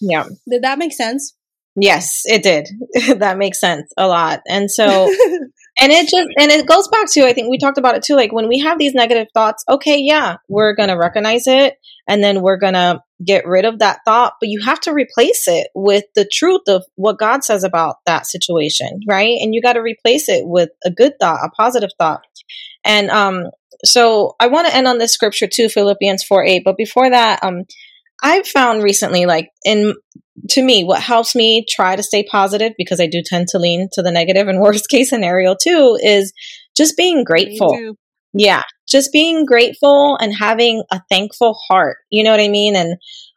Yeah. 0.00 0.24
Did 0.48 0.62
that 0.62 0.78
make 0.78 0.92
sense? 0.92 1.34
Yes 1.76 2.22
it 2.24 2.42
did. 2.42 2.68
That 3.18 3.38
makes 3.38 3.60
sense 3.60 3.92
a 3.96 4.06
lot. 4.08 4.40
And 4.48 4.70
so 4.70 5.12
and 5.78 5.92
it 5.92 6.08
just 6.08 6.28
and 6.38 6.50
it 6.50 6.66
goes 6.66 6.88
back 6.88 7.10
to 7.10 7.22
i 7.22 7.32
think 7.32 7.50
we 7.50 7.58
talked 7.58 7.78
about 7.78 7.94
it 7.94 8.02
too 8.02 8.14
like 8.14 8.32
when 8.32 8.48
we 8.48 8.58
have 8.58 8.78
these 8.78 8.94
negative 8.94 9.26
thoughts 9.34 9.64
okay 9.68 9.98
yeah 9.98 10.36
we're 10.48 10.74
gonna 10.74 10.96
recognize 10.96 11.46
it 11.46 11.76
and 12.08 12.22
then 12.22 12.42
we're 12.42 12.58
gonna 12.58 13.02
get 13.24 13.46
rid 13.46 13.64
of 13.64 13.78
that 13.78 14.00
thought 14.04 14.34
but 14.40 14.48
you 14.48 14.60
have 14.64 14.80
to 14.80 14.92
replace 14.92 15.46
it 15.46 15.68
with 15.74 16.04
the 16.14 16.28
truth 16.30 16.62
of 16.68 16.84
what 16.96 17.18
god 17.18 17.44
says 17.44 17.64
about 17.64 17.96
that 18.06 18.26
situation 18.26 19.00
right? 19.08 19.38
And 19.40 19.54
you 19.54 19.62
got 19.62 19.74
to 19.74 19.80
replace 19.80 20.28
it 20.28 20.46
with 20.46 20.70
a 20.84 20.90
good 20.90 21.14
thought 21.20 21.44
a 21.44 21.48
positive 21.50 21.90
thought. 21.98 22.22
And 22.84 23.10
um 23.10 23.44
so 23.84 24.36
i 24.38 24.46
want 24.46 24.66
to 24.66 24.74
end 24.74 24.86
on 24.86 24.98
this 24.98 25.12
scripture 25.12 25.48
too 25.48 25.68
philippians 25.68 26.22
4 26.24 26.44
8 26.44 26.62
but 26.64 26.76
before 26.76 27.10
that 27.10 27.42
um 27.42 27.64
I've 28.22 28.46
found 28.46 28.82
recently, 28.82 29.26
like 29.26 29.50
in 29.64 29.94
to 30.50 30.62
me, 30.62 30.84
what 30.84 31.02
helps 31.02 31.34
me 31.34 31.64
try 31.68 31.94
to 31.96 32.02
stay 32.02 32.24
positive 32.24 32.72
because 32.78 33.00
I 33.00 33.06
do 33.06 33.22
tend 33.24 33.48
to 33.48 33.58
lean 33.58 33.88
to 33.92 34.02
the 34.02 34.12
negative 34.12 34.48
and 34.48 34.60
worst 34.62 34.88
case 34.88 35.10
scenario 35.10 35.56
too 35.60 35.98
is 36.02 36.32
just 36.76 36.96
being 36.96 37.24
grateful. 37.24 37.94
Yeah, 38.34 38.62
just 38.88 39.12
being 39.12 39.44
grateful 39.44 40.16
and 40.20 40.32
having 40.34 40.82
a 40.90 41.02
thankful 41.10 41.54
heart. 41.68 41.98
You 42.10 42.24
know 42.24 42.30
what 42.30 42.40
I 42.40 42.48
mean? 42.48 42.76
And 42.76 42.96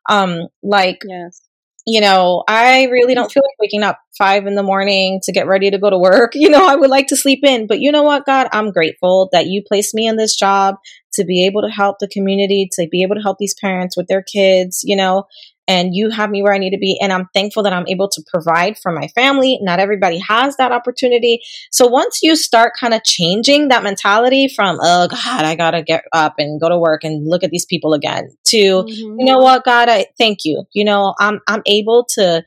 um, 0.10 0.48
like 0.63 1.00
yes 1.06 1.41
you 1.86 2.02
know, 2.02 2.43
I 2.48 2.86
really 2.86 3.13
don't 3.13 3.32
feel 3.32 3.43
like 3.43 3.60
waking 3.60 3.84
up 3.84 4.00
five 4.17 4.48
in 4.48 4.56
the 4.56 4.63
morning 4.63 5.19
to 5.24 5.32
get 5.32 5.45
ready 5.45 5.69
to 5.69 5.78
go 5.78 5.89
to 5.89 5.98
work. 5.98 6.34
You 6.45 6.50
know, 6.52 6.67
I 6.67 6.76
would 6.76 6.91
like 6.91 7.08
to 7.08 7.15
sleep 7.15 7.39
in, 7.43 7.65
but 7.65 7.80
you 7.80 7.91
know 7.91 8.04
what, 8.04 8.26
God, 8.26 8.48
I'm 8.52 8.71
grateful 8.71 9.30
that 9.32 9.48
you 9.48 9.63
placed 9.67 9.95
me 9.95 10.08
in 10.08 10.15
this 10.15 10.36
job 10.36 10.76
to 11.13 11.24
be 11.24 11.45
able 11.45 11.62
to 11.63 11.69
help 11.69 11.98
the 12.00 12.08
community, 12.08 12.69
to 12.74 12.88
be 12.91 13.02
able 13.02 13.15
to 13.15 13.21
help 13.21 13.38
these 13.39 13.56
parents 13.60 13.98
with 13.98 14.08
their 14.08 14.21
kids, 14.21 14.82
you 14.84 14.95
know, 14.95 15.24
and 15.67 15.95
you 15.95 16.10
have 16.10 16.30
me 16.30 16.43
where 16.43 16.54
I 16.54 16.58
need 16.58 16.71
to 16.71 16.78
be. 16.78 16.99
And 17.01 17.12
I'm 17.12 17.28
thankful 17.34 17.63
that 17.63 17.73
I'm 17.73 17.88
able 17.88 18.10
to 18.10 18.23
provide 18.28 18.78
for 18.78 18.91
my 18.91 19.08
family. 19.10 19.58
Not 19.62 19.80
everybody 19.80 20.19
has 20.19 20.58
that 20.58 20.71
opportunity. 20.71 21.41
So 21.71 21.88
once 21.88 22.19
you 22.21 22.36
start 22.36 22.73
kind 22.80 22.93
of 22.93 23.04
changing 23.04 23.69
that 23.69 23.84
mentality 23.84 24.47
from, 24.47 24.78
oh 24.82 25.08
God, 25.08 25.45
I 25.45 25.56
got 25.56 25.71
to 25.71 25.82
get 25.82 26.04
up 26.13 26.36
and 26.38 26.60
go 26.62 26.69
to 26.69 26.78
work 26.78 27.04
and 27.04 27.28
look 27.28 27.43
at 27.43 27.51
these 27.51 27.65
people 27.65 27.93
again 27.93 28.30
to, 28.45 28.58
mm-hmm. 28.58 29.19
you 29.19 29.25
know 29.25 29.39
what, 29.39 29.63
God, 29.63 29.89
I 29.89 30.08
thank 30.17 30.39
you. 30.45 30.63
You 30.71 30.86
know, 30.86 31.13
I'm, 31.19 31.39
I'm 31.47 31.63
able 31.65 32.06
to, 32.15 32.43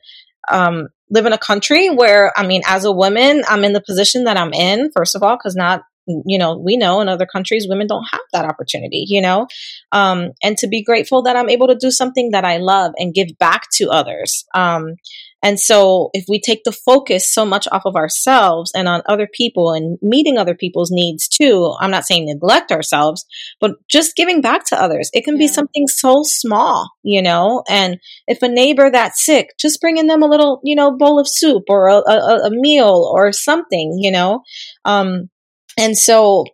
um, 0.49 0.89
live 1.11 1.27
in 1.27 1.33
a 1.33 1.39
country 1.39 1.89
where, 1.89 2.33
I 2.37 2.47
mean, 2.47 2.63
as 2.67 2.85
a 2.85 2.93
woman, 2.93 3.43
I'm 3.49 3.65
in 3.65 3.73
the 3.73 3.81
position 3.81 4.25
that 4.25 4.37
I'm 4.37 4.53
in, 4.53 4.91
first 4.95 5.17
of 5.17 5.23
all, 5.23 5.37
because 5.37 5.57
not 5.57 5.83
you 6.27 6.39
know, 6.39 6.57
we 6.57 6.77
know 6.77 7.01
in 7.01 7.09
other 7.09 7.27
countries 7.27 7.67
women 7.69 7.87
don't 7.87 8.09
have 8.11 8.21
that 8.33 8.45
opportunity, 8.45 9.05
you 9.07 9.21
know, 9.21 9.47
um, 9.93 10.31
and 10.43 10.57
to 10.59 10.69
be 10.69 10.83
grateful 10.83 11.23
that 11.23 11.37
I'm 11.37 11.51
able 11.51 11.69
to 11.69 11.77
do 11.77 11.91
something 11.91 12.31
that 12.33 12.45
I 12.45 12.57
love 12.57 12.93
and 12.99 13.15
give 13.15 13.29
back 13.39 13.69
to 13.75 13.91
others. 13.91 14.45
Um, 14.55 14.97
and 15.43 15.61
so 15.61 16.11
if 16.15 16.25
we 16.29 16.41
take 16.41 16.65
the 16.65 16.73
focus 16.73 17.33
so 17.33 17.45
much 17.45 17.69
off 17.71 17.83
of 17.85 17.95
ourselves 17.95 18.73
and 18.75 18.89
on 18.89 19.03
other 19.07 19.29
people 19.33 19.73
and 19.73 19.99
meeting 20.03 20.37
other 20.37 20.55
people's 20.55 20.91
needs 20.91 21.29
too, 21.29 21.75
I'm 21.79 21.93
not 21.93 22.05
saying 22.05 22.27
neglect 22.27 22.73
ourselves, 22.73 23.25
but 23.61 23.73
just 23.89 24.17
giving 24.17 24.41
back 24.41 24.65
to 24.67 24.81
others. 24.81 25.11
It 25.13 25.25
can 25.25 25.37
yeah. 25.37 25.47
be 25.47 25.49
something 25.49 25.87
so 25.87 26.23
small, 26.25 26.91
you 27.03 27.23
know, 27.23 27.63
and 27.69 27.99
if 28.27 28.43
a 28.43 28.49
neighbor 28.49 28.91
that's 28.91 29.25
sick, 29.25 29.51
just 29.61 29.81
bringing 29.81 30.09
them 30.09 30.23
a 30.23 30.29
little, 30.29 30.61
you 30.65 30.75
know, 30.75 30.97
bowl 30.97 31.21
of 31.21 31.29
soup 31.29 31.65
or 31.69 31.87
a, 31.87 31.99
a, 31.99 32.47
a 32.47 32.51
meal 32.51 33.09
or 33.15 33.31
something, 33.33 33.97
you 34.01 34.11
know, 34.11 34.43
um, 34.85 35.31
and 35.79 35.97
so 35.97 36.45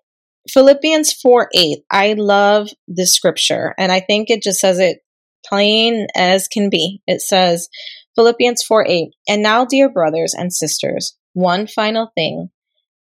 Philippians 0.48 1.14
4 1.14 1.48
8, 1.54 1.78
I 1.90 2.12
love 2.12 2.68
this 2.86 3.14
scripture, 3.14 3.74
and 3.78 3.90
I 3.90 4.00
think 4.00 4.30
it 4.30 4.42
just 4.42 4.60
says 4.60 4.78
it 4.78 4.98
plain 5.44 6.06
as 6.14 6.48
can 6.48 6.70
be. 6.70 7.00
It 7.06 7.20
says, 7.20 7.68
Philippians 8.14 8.62
4 8.62 8.86
8, 8.86 9.08
and 9.28 9.42
now, 9.42 9.64
dear 9.64 9.90
brothers 9.90 10.34
and 10.34 10.52
sisters, 10.52 11.16
one 11.32 11.66
final 11.66 12.10
thing. 12.14 12.50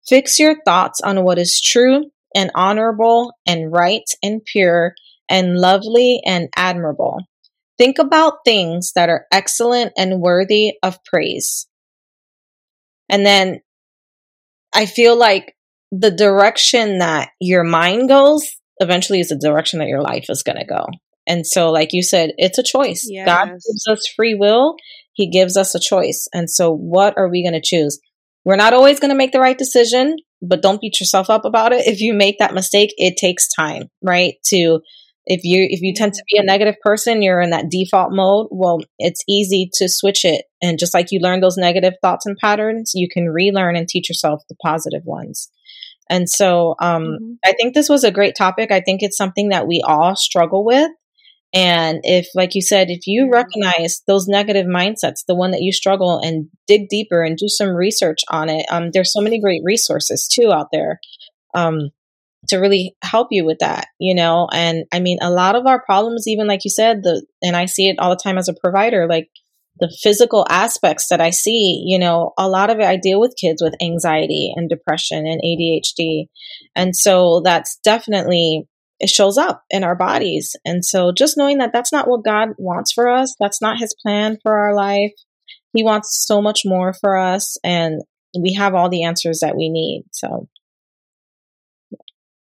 Fix 0.08 0.38
your 0.38 0.56
thoughts 0.64 1.00
on 1.00 1.22
what 1.22 1.38
is 1.38 1.60
true 1.60 2.04
and 2.34 2.50
honorable 2.54 3.32
and 3.46 3.72
right 3.72 4.04
and 4.22 4.44
pure 4.44 4.94
and 5.28 5.56
lovely 5.56 6.20
and 6.24 6.48
admirable. 6.56 7.20
Think 7.78 7.98
about 7.98 8.44
things 8.44 8.92
that 8.94 9.08
are 9.08 9.26
excellent 9.32 9.92
and 9.96 10.20
worthy 10.20 10.74
of 10.82 11.02
praise. 11.04 11.66
And 13.08 13.24
then 13.24 13.60
I 14.74 14.86
feel 14.86 15.16
like 15.16 15.54
the 15.92 16.10
direction 16.10 16.98
that 16.98 17.28
your 17.38 17.62
mind 17.62 18.08
goes 18.08 18.56
eventually 18.78 19.20
is 19.20 19.28
the 19.28 19.36
direction 19.36 19.78
that 19.78 19.88
your 19.88 20.00
life 20.00 20.24
is 20.30 20.42
going 20.42 20.58
to 20.58 20.64
go. 20.64 20.86
And 21.26 21.46
so, 21.46 21.70
like 21.70 21.92
you 21.92 22.02
said, 22.02 22.32
it's 22.38 22.58
a 22.58 22.64
choice. 22.64 23.06
Yes. 23.08 23.26
God 23.26 23.48
gives 23.50 23.86
us 23.88 24.12
free 24.16 24.34
will, 24.34 24.74
He 25.12 25.30
gives 25.30 25.56
us 25.56 25.74
a 25.74 25.80
choice. 25.80 26.26
And 26.32 26.50
so, 26.50 26.74
what 26.74 27.14
are 27.16 27.28
we 27.28 27.44
going 27.44 27.60
to 27.60 27.60
choose? 27.62 28.00
We're 28.44 28.56
not 28.56 28.72
always 28.72 28.98
going 28.98 29.10
to 29.10 29.16
make 29.16 29.30
the 29.30 29.38
right 29.38 29.56
decision, 29.56 30.16
but 30.40 30.62
don't 30.62 30.80
beat 30.80 30.98
yourself 30.98 31.30
up 31.30 31.44
about 31.44 31.72
it. 31.72 31.86
If 31.86 32.00
you 32.00 32.12
make 32.12 32.38
that 32.38 32.54
mistake, 32.54 32.92
it 32.96 33.16
takes 33.16 33.46
time, 33.48 33.88
right? 34.02 34.34
To 34.46 34.80
if 35.26 35.44
you 35.44 35.66
if 35.70 35.80
you 35.80 35.94
tend 35.94 36.14
to 36.14 36.24
be 36.32 36.38
a 36.38 36.44
negative 36.44 36.74
person 36.82 37.22
you're 37.22 37.40
in 37.40 37.50
that 37.50 37.70
default 37.70 38.12
mode 38.12 38.48
well 38.50 38.80
it's 38.98 39.22
easy 39.28 39.70
to 39.72 39.88
switch 39.88 40.24
it 40.24 40.46
and 40.60 40.78
just 40.78 40.94
like 40.94 41.12
you 41.12 41.20
learn 41.20 41.40
those 41.40 41.56
negative 41.56 41.94
thoughts 42.02 42.26
and 42.26 42.36
patterns 42.38 42.92
you 42.94 43.08
can 43.08 43.28
relearn 43.28 43.76
and 43.76 43.88
teach 43.88 44.08
yourself 44.08 44.42
the 44.48 44.56
positive 44.56 45.02
ones 45.04 45.48
and 46.12 46.28
so 46.28 46.74
um, 46.78 47.04
mm-hmm. 47.04 47.32
I 47.42 47.52
think 47.52 47.72
this 47.72 47.88
was 47.88 48.04
a 48.04 48.10
great 48.10 48.34
topic. 48.36 48.70
I 48.70 48.80
think 48.80 49.02
it's 49.02 49.16
something 49.16 49.48
that 49.48 49.66
we 49.66 49.80
all 49.80 50.14
struggle 50.14 50.62
with. 50.62 50.90
And 51.54 52.00
if, 52.02 52.28
like 52.34 52.54
you 52.54 52.60
said, 52.60 52.90
if 52.90 53.06
you 53.06 53.30
recognize 53.30 54.02
those 54.06 54.28
negative 54.28 54.66
mindsets, 54.66 55.24
the 55.26 55.34
one 55.34 55.52
that 55.52 55.62
you 55.62 55.72
struggle 55.72 56.20
and 56.22 56.48
dig 56.66 56.88
deeper 56.90 57.22
and 57.22 57.36
do 57.36 57.48
some 57.48 57.70
research 57.70 58.20
on 58.28 58.50
it, 58.50 58.66
um, 58.70 58.90
there's 58.92 59.12
so 59.12 59.22
many 59.22 59.40
great 59.40 59.62
resources 59.64 60.28
too 60.28 60.52
out 60.52 60.68
there 60.70 61.00
um, 61.54 61.90
to 62.48 62.58
really 62.58 62.94
help 63.02 63.28
you 63.30 63.46
with 63.46 63.60
that, 63.60 63.86
you 63.98 64.14
know. 64.14 64.48
And 64.52 64.84
I 64.92 65.00
mean, 65.00 65.18
a 65.22 65.30
lot 65.30 65.56
of 65.56 65.66
our 65.66 65.82
problems, 65.82 66.28
even 66.28 66.46
like 66.46 66.64
you 66.64 66.70
said, 66.70 67.02
the 67.02 67.24
and 67.42 67.56
I 67.56 67.64
see 67.64 67.88
it 67.88 67.98
all 67.98 68.10
the 68.10 68.20
time 68.22 68.36
as 68.36 68.48
a 68.48 68.54
provider, 68.54 69.06
like 69.06 69.30
the 69.80 69.94
physical 70.02 70.46
aspects 70.48 71.08
that 71.08 71.20
I 71.20 71.30
see, 71.30 71.82
you 71.86 71.98
know, 71.98 72.32
a 72.38 72.48
lot 72.48 72.70
of 72.70 72.78
it 72.78 72.84
I 72.84 72.96
deal 72.96 73.18
with 73.20 73.36
kids 73.40 73.62
with 73.62 73.74
anxiety 73.82 74.52
and 74.54 74.68
depression 74.68 75.26
and 75.26 75.40
ADHD. 75.40 76.26
And 76.76 76.94
so 76.94 77.40
that's 77.44 77.78
definitely, 77.82 78.68
it 79.00 79.08
shows 79.08 79.38
up 79.38 79.64
in 79.70 79.82
our 79.82 79.96
bodies. 79.96 80.54
And 80.64 80.84
so 80.84 81.12
just 81.12 81.36
knowing 81.36 81.58
that 81.58 81.72
that's 81.72 81.92
not 81.92 82.06
what 82.06 82.24
God 82.24 82.50
wants 82.58 82.92
for 82.92 83.08
us, 83.08 83.34
that's 83.40 83.62
not 83.62 83.78
his 83.78 83.94
plan 84.02 84.38
for 84.42 84.58
our 84.58 84.74
life. 84.74 85.12
He 85.74 85.82
wants 85.82 86.24
so 86.26 86.42
much 86.42 86.62
more 86.64 86.92
for 86.92 87.16
us. 87.16 87.56
And 87.64 88.02
we 88.38 88.54
have 88.54 88.74
all 88.74 88.88
the 88.88 89.04
answers 89.04 89.40
that 89.40 89.56
we 89.56 89.70
need. 89.70 90.04
So, 90.12 90.48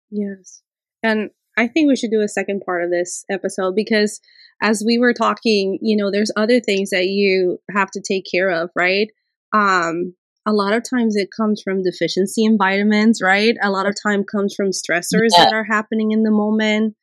yes. 0.09 0.61
And 1.03 1.29
I 1.57 1.67
think 1.67 1.87
we 1.87 1.95
should 1.95 2.11
do 2.11 2.21
a 2.21 2.27
second 2.27 2.61
part 2.65 2.83
of 2.83 2.89
this 2.89 3.25
episode 3.29 3.75
because 3.75 4.21
as 4.61 4.83
we 4.85 4.97
were 4.97 5.13
talking, 5.13 5.77
you 5.81 5.95
know, 5.95 6.11
there's 6.11 6.31
other 6.35 6.59
things 6.59 6.89
that 6.89 7.05
you 7.05 7.59
have 7.73 7.91
to 7.91 8.01
take 8.01 8.25
care 8.29 8.49
of, 8.49 8.69
right? 8.75 9.07
Um, 9.53 10.15
a 10.47 10.53
lot 10.53 10.73
of 10.73 10.83
times 10.89 11.15
it 11.15 11.29
comes 11.35 11.61
from 11.61 11.83
deficiency 11.83 12.45
in 12.45 12.57
vitamins, 12.57 13.21
right? 13.21 13.55
A 13.61 13.69
lot 13.69 13.85
of 13.85 13.95
time 14.01 14.23
comes 14.23 14.55
from 14.55 14.67
stressors 14.67 15.29
yeah. 15.35 15.45
that 15.45 15.53
are 15.53 15.65
happening 15.65 16.11
in 16.11 16.23
the 16.23 16.31
moment, 16.31 16.95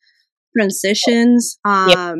transitions, 0.56 1.58
um, 1.64 1.88
yeah. 1.90 2.14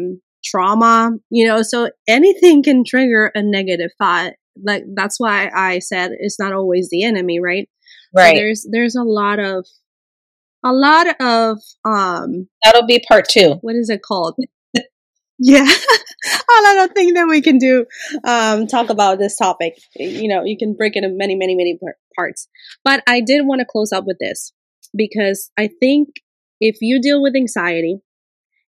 trauma, 0.45 1.13
you 1.31 1.47
know, 1.47 1.63
so 1.63 1.91
anything 2.07 2.63
can 2.63 2.85
trigger 2.85 3.33
a 3.35 3.43
negative 3.43 3.91
thought. 3.99 4.35
Like 4.63 4.85
that's 4.95 5.19
why 5.19 5.51
I 5.55 5.79
said 5.79 6.13
it's 6.19 6.39
not 6.39 6.53
always 6.53 6.89
the 6.91 7.05
enemy, 7.05 7.41
right? 7.41 7.69
Right. 8.15 8.37
So 8.37 8.37
there's 8.37 8.67
there's 8.71 8.95
a 8.95 9.03
lot 9.03 9.41
of 9.41 9.67
a 10.63 10.73
lot 10.73 11.09
of 11.21 11.59
um 11.85 12.49
that'll 12.63 12.87
be 12.87 13.05
part 13.09 13.27
two. 13.29 13.55
What 13.63 13.75
is 13.75 13.91
it 13.91 14.03
called? 14.03 14.37
Yeah. 15.45 15.63
a 16.59 16.63
lot 16.63 16.85
of 16.85 16.95
things 16.95 17.13
that 17.15 17.27
we 17.29 17.43
can 17.43 17.59
do 17.59 17.87
um 18.25 18.67
talk 18.67 18.91
about 18.91 19.19
this 19.19 19.37
topic. 19.37 19.79
You 19.97 20.29
know, 20.29 20.45
you 20.45 20.57
can 20.59 20.75
break 20.75 20.97
it 20.97 21.05
in 21.05 21.17
many, 21.17 21.35
many, 21.35 21.55
many 21.55 21.79
parts. 22.17 22.49
But 22.83 23.03
I 23.07 23.21
did 23.21 23.47
want 23.47 23.61
to 23.61 23.67
close 23.67 23.93
up 23.93 24.05
with 24.07 24.19
this 24.19 24.53
because 24.97 25.51
I 25.59 25.69
think 25.81 26.09
if 26.61 26.77
you 26.81 27.01
deal 27.01 27.23
with 27.23 27.37
anxiety, 27.37 27.99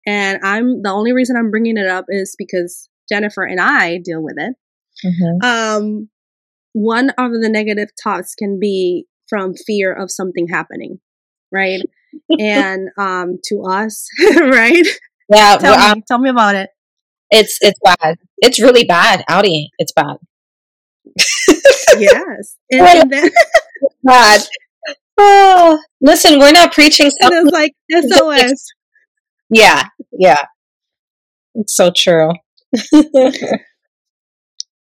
and 0.06 0.40
I'm 0.42 0.82
the 0.82 0.90
only 0.90 1.12
reason 1.12 1.36
I'm 1.36 1.50
bringing 1.50 1.76
it 1.76 1.86
up 1.86 2.06
is 2.08 2.34
because 2.38 2.88
Jennifer 3.08 3.44
and 3.44 3.60
I 3.60 3.98
deal 3.98 4.22
with 4.22 4.36
it. 4.38 4.54
Mm-hmm. 5.04 5.44
Um, 5.44 6.08
one 6.72 7.10
of 7.10 7.32
the 7.32 7.48
negative 7.48 7.90
thoughts 8.02 8.34
can 8.34 8.58
be 8.58 9.06
from 9.28 9.54
fear 9.54 9.92
of 9.92 10.10
something 10.10 10.48
happening 10.48 11.00
right? 11.52 11.82
and 12.40 12.88
um, 12.98 13.38
to 13.44 13.62
us, 13.62 14.08
right? 14.36 14.86
Yeah, 15.32 15.56
tell, 15.56 15.76
well, 15.76 15.86
me, 15.86 15.92
um, 15.92 16.02
tell 16.06 16.18
me 16.18 16.30
about 16.30 16.54
it. 16.56 16.70
It's 17.30 17.58
it's 17.62 17.78
bad. 17.82 18.18
It's 18.38 18.60
really 18.60 18.84
bad, 18.84 19.24
Aurey. 19.30 19.68
It's 19.78 19.92
bad. 19.92 20.16
yes, 21.98 22.56
and, 22.70 22.80
and 22.80 23.10
then 23.10 23.30
bad. 24.02 24.42
Oh, 25.18 25.82
listen, 26.00 26.38
we're 26.38 26.52
not 26.52 26.72
preaching. 26.72 27.10
Something. 27.20 27.46
It's 27.46 27.52
like 27.52 27.72
SOS. 27.90 28.66
Yeah, 29.50 29.84
yeah, 30.12 30.44
it's 31.54 31.74
so 31.76 31.90
true. 31.94 32.32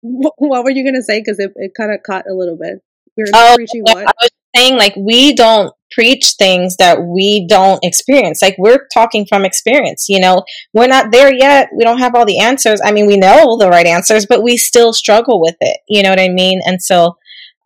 what 0.02 0.64
were 0.64 0.70
you 0.70 0.84
gonna 0.84 1.02
say? 1.02 1.20
Because 1.20 1.38
it, 1.38 1.52
it 1.56 1.72
kind 1.76 1.92
of 1.92 2.02
caught 2.04 2.24
a 2.30 2.34
little 2.34 2.56
bit. 2.56 2.80
We 3.16 3.24
were 3.24 3.30
oh, 3.34 3.54
preaching 3.56 3.82
what? 3.82 4.06
I 4.06 4.12
was 4.20 4.30
saying 4.54 4.76
like 4.76 4.94
we 4.96 5.34
don't 5.34 5.72
preach 5.92 6.34
things 6.38 6.76
that 6.76 7.02
we 7.02 7.46
don't 7.48 7.82
experience. 7.84 8.42
Like 8.42 8.56
we're 8.58 8.86
talking 8.92 9.26
from 9.26 9.44
experience, 9.44 10.06
you 10.08 10.20
know, 10.20 10.44
we're 10.72 10.86
not 10.86 11.12
there 11.12 11.32
yet. 11.32 11.68
We 11.76 11.84
don't 11.84 11.98
have 11.98 12.14
all 12.14 12.26
the 12.26 12.40
answers. 12.40 12.80
I 12.84 12.92
mean, 12.92 13.06
we 13.06 13.16
know 13.16 13.56
the 13.56 13.68
right 13.68 13.86
answers, 13.86 14.26
but 14.26 14.42
we 14.42 14.56
still 14.56 14.92
struggle 14.92 15.40
with 15.40 15.56
it. 15.60 15.78
You 15.88 16.02
know 16.02 16.10
what 16.10 16.20
I 16.20 16.28
mean? 16.28 16.60
And 16.66 16.82
so 16.82 17.16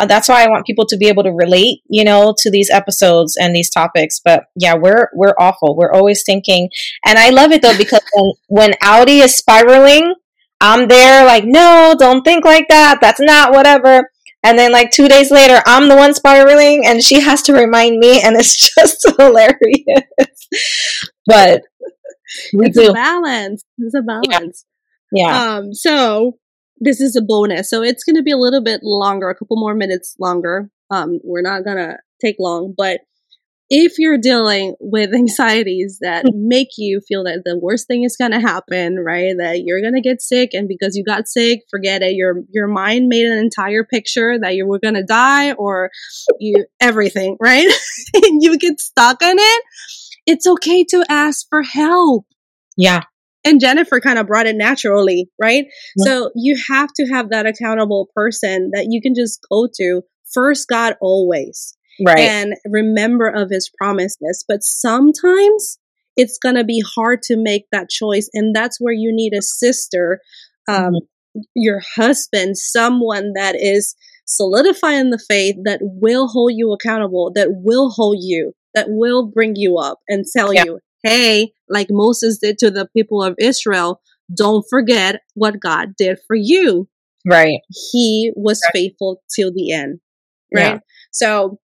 uh, 0.01 0.07
that's 0.07 0.29
why 0.29 0.43
I 0.43 0.49
want 0.49 0.67
people 0.67 0.87
to 0.87 0.97
be 0.97 1.09
able 1.09 1.23
to 1.25 1.31
relate, 1.31 1.83
you 1.87 2.05
know, 2.05 2.35
to 2.39 2.51
these 2.51 2.71
episodes 2.71 3.37
and 3.39 3.55
these 3.55 3.69
topics. 3.69 4.19
But 4.25 4.45
yeah, 4.57 4.75
we're 4.75 5.09
we're 5.15 5.35
awful. 5.39 5.77
We're 5.77 5.93
always 5.93 6.23
thinking, 6.25 6.71
and 7.05 7.19
I 7.19 7.29
love 7.31 7.53
it 7.53 7.61
though 7.61 7.77
because 7.77 8.01
when, 8.15 8.33
when 8.49 8.73
Aurey 8.83 9.23
is 9.23 9.37
spiraling, 9.37 10.15
I'm 10.61 10.89
there 10.89 11.27
like, 11.27 11.45
no, 11.45 11.95
don't 11.99 12.23
think 12.23 12.47
like 12.47 12.67
that. 12.69 12.99
That's 13.01 13.21
not 13.21 13.53
whatever. 13.53 14.10
And 14.43 14.59
then 14.59 14.73
like 14.73 14.91
two 14.91 15.09
days 15.09 15.31
later, 15.31 15.63
I'm 15.67 15.89
the 15.89 15.97
one 15.97 16.15
spiraling 16.15 16.87
and 16.87 17.03
she 17.03 17.21
has 17.21 17.43
to 17.43 17.53
remind 17.53 17.99
me 17.99 18.23
and 18.23 18.37
it's 18.37 18.75
just 18.75 19.07
hilarious. 19.19 20.49
but 21.27 21.63
it's 22.53 22.79
do. 22.79 22.91
a 22.91 22.95
balance. 22.95 23.65
It's 23.79 23.95
a 23.95 24.03
balance. 24.03 24.65
Yeah. 25.13 25.27
yeah. 25.27 25.57
Um, 25.57 25.75
so 25.75 26.39
this 26.79 27.01
is 27.01 27.17
a 27.17 27.23
bonus. 27.23 27.69
So 27.69 27.83
it's 27.83 28.05
going 28.05 28.17
to 28.17 28.23
be 28.23 28.31
a 28.31 28.39
little 28.39 28.63
bit 28.63 28.81
longer, 28.83 29.29
a 29.29 29.35
couple 29.35 29.59
more 29.59 29.75
minutes 29.75 30.17
longer. 30.19 30.71
Um, 30.91 31.21
we're 31.23 31.43
not 31.43 31.65
going 31.65 31.77
to 31.77 31.99
take 32.21 32.37
long, 32.39 32.75
but 32.77 33.01
if 33.71 33.99
you're 33.99 34.19
dealing 34.19 34.75
with 34.81 35.15
anxieties 35.15 35.99
that 36.01 36.25
hmm. 36.27 36.49
make 36.49 36.71
you 36.77 37.01
feel 37.07 37.25
that 37.25 37.43
the 37.45 37.59
worst 37.59 37.87
thing 37.87 38.03
is 38.03 38.17
going 38.17 38.33
to 38.33 38.41
happen, 38.41 38.99
right? 38.99 39.35
That 39.39 39.63
you're 39.65 39.81
going 39.81 39.95
to 39.95 40.01
get 40.01 40.21
sick 40.21 40.51
and 40.53 40.69
because 40.69 40.97
you 40.97 41.05
got 41.05 41.29
sick, 41.29 41.61
forget 41.71 42.03
it. 42.03 42.15
Your 42.15 42.43
your 42.51 42.67
mind 42.67 43.09
made 43.09 43.27
an 43.27 43.39
entire 43.39 43.85
picture 43.85 44.39
that 44.41 44.55
you 44.55 44.67
were 44.67 44.81
going 44.81 44.95
to 44.95 45.05
die 45.05 45.53
or 45.53 45.91
you 46.41 46.67
everything, 46.81 47.37
right? 47.41 47.69
and 48.15 48.43
you 48.43 48.59
get 48.59 48.81
stuck 48.81 49.23
in 49.23 49.37
it. 49.39 49.65
It's 50.27 50.47
okay 50.47 50.85
to 50.85 51.05
ask 51.09 51.47
for 51.49 51.63
help. 51.63 52.27
Yeah. 52.77 53.05
And 53.43 53.61
Jennifer 53.61 54.01
kind 54.01 54.19
of 54.19 54.27
brought 54.27 54.47
it 54.47 54.57
naturally, 54.57 55.31
right? 55.41 55.65
Yeah. 55.97 56.05
So 56.05 56.31
you 56.35 56.61
have 56.69 56.93
to 56.97 57.07
have 57.07 57.31
that 57.31 57.47
accountable 57.47 58.09
person 58.15 58.71
that 58.75 58.89
you 58.91 59.01
can 59.01 59.15
just 59.15 59.47
go 59.51 59.67
to. 59.77 60.03
First 60.33 60.69
God 60.69 60.95
always 61.01 61.77
right. 62.05 62.19
and 62.19 62.55
remember 62.65 63.29
of 63.29 63.51
his 63.51 63.71
promises. 63.77 64.45
But 64.47 64.63
sometimes 64.63 65.79
it's 66.17 66.39
going 66.39 66.57
to 66.57 66.65
be 66.65 66.83
hard 66.95 67.23
to 67.23 67.37
make 67.37 67.67
that 67.73 67.89
choice. 67.89 68.29
And 68.35 68.55
that's 68.55 68.81
where 68.81 68.93
you 68.93 69.15
need 69.15 69.33
a 69.33 69.43
sister, 69.43 70.21
um, 70.69 70.95
mm-hmm. 70.95 71.41
your 71.55 71.81
husband, 71.97 72.59
someone 72.59 73.33
that 73.35 73.55
is 73.57 73.95
solidifying 74.27 75.11
the 75.11 75.23
faith, 75.29 75.57
that 75.65 75.81
will 75.83 76.29
hold 76.29 76.53
you 76.55 76.73
accountable, 76.73 77.33
that 77.35 77.49
will 77.51 77.91
hold 77.91 78.19
you, 78.21 78.53
that 78.75 78.87
will 78.89 79.27
bring 79.27 79.55
you 79.57 79.79
up 79.79 79.99
and 80.09 80.25
tell 80.37 80.53
yeah. 80.53 80.65
you, 80.65 80.81
hey, 81.03 81.53
like 81.69 81.89
Moses 81.91 82.39
did 82.39 82.59
to 82.59 82.71
the 82.71 82.87
people 82.95 83.23
of 83.23 83.35
Israel, 83.39 84.01
don't 84.37 84.65
forget 84.69 85.23
what 85.35 85.61
God 85.61 85.95
did 85.97 86.19
for 86.27 86.37
you. 86.37 86.89
Right. 87.27 87.61
He 87.93 88.33
was 88.37 88.61
faithful 88.73 89.23
till 89.35 89.53
the 89.53 89.73
end. 89.73 90.01
Right. 90.55 90.75
Yeah. 90.75 90.79
So 91.13 91.59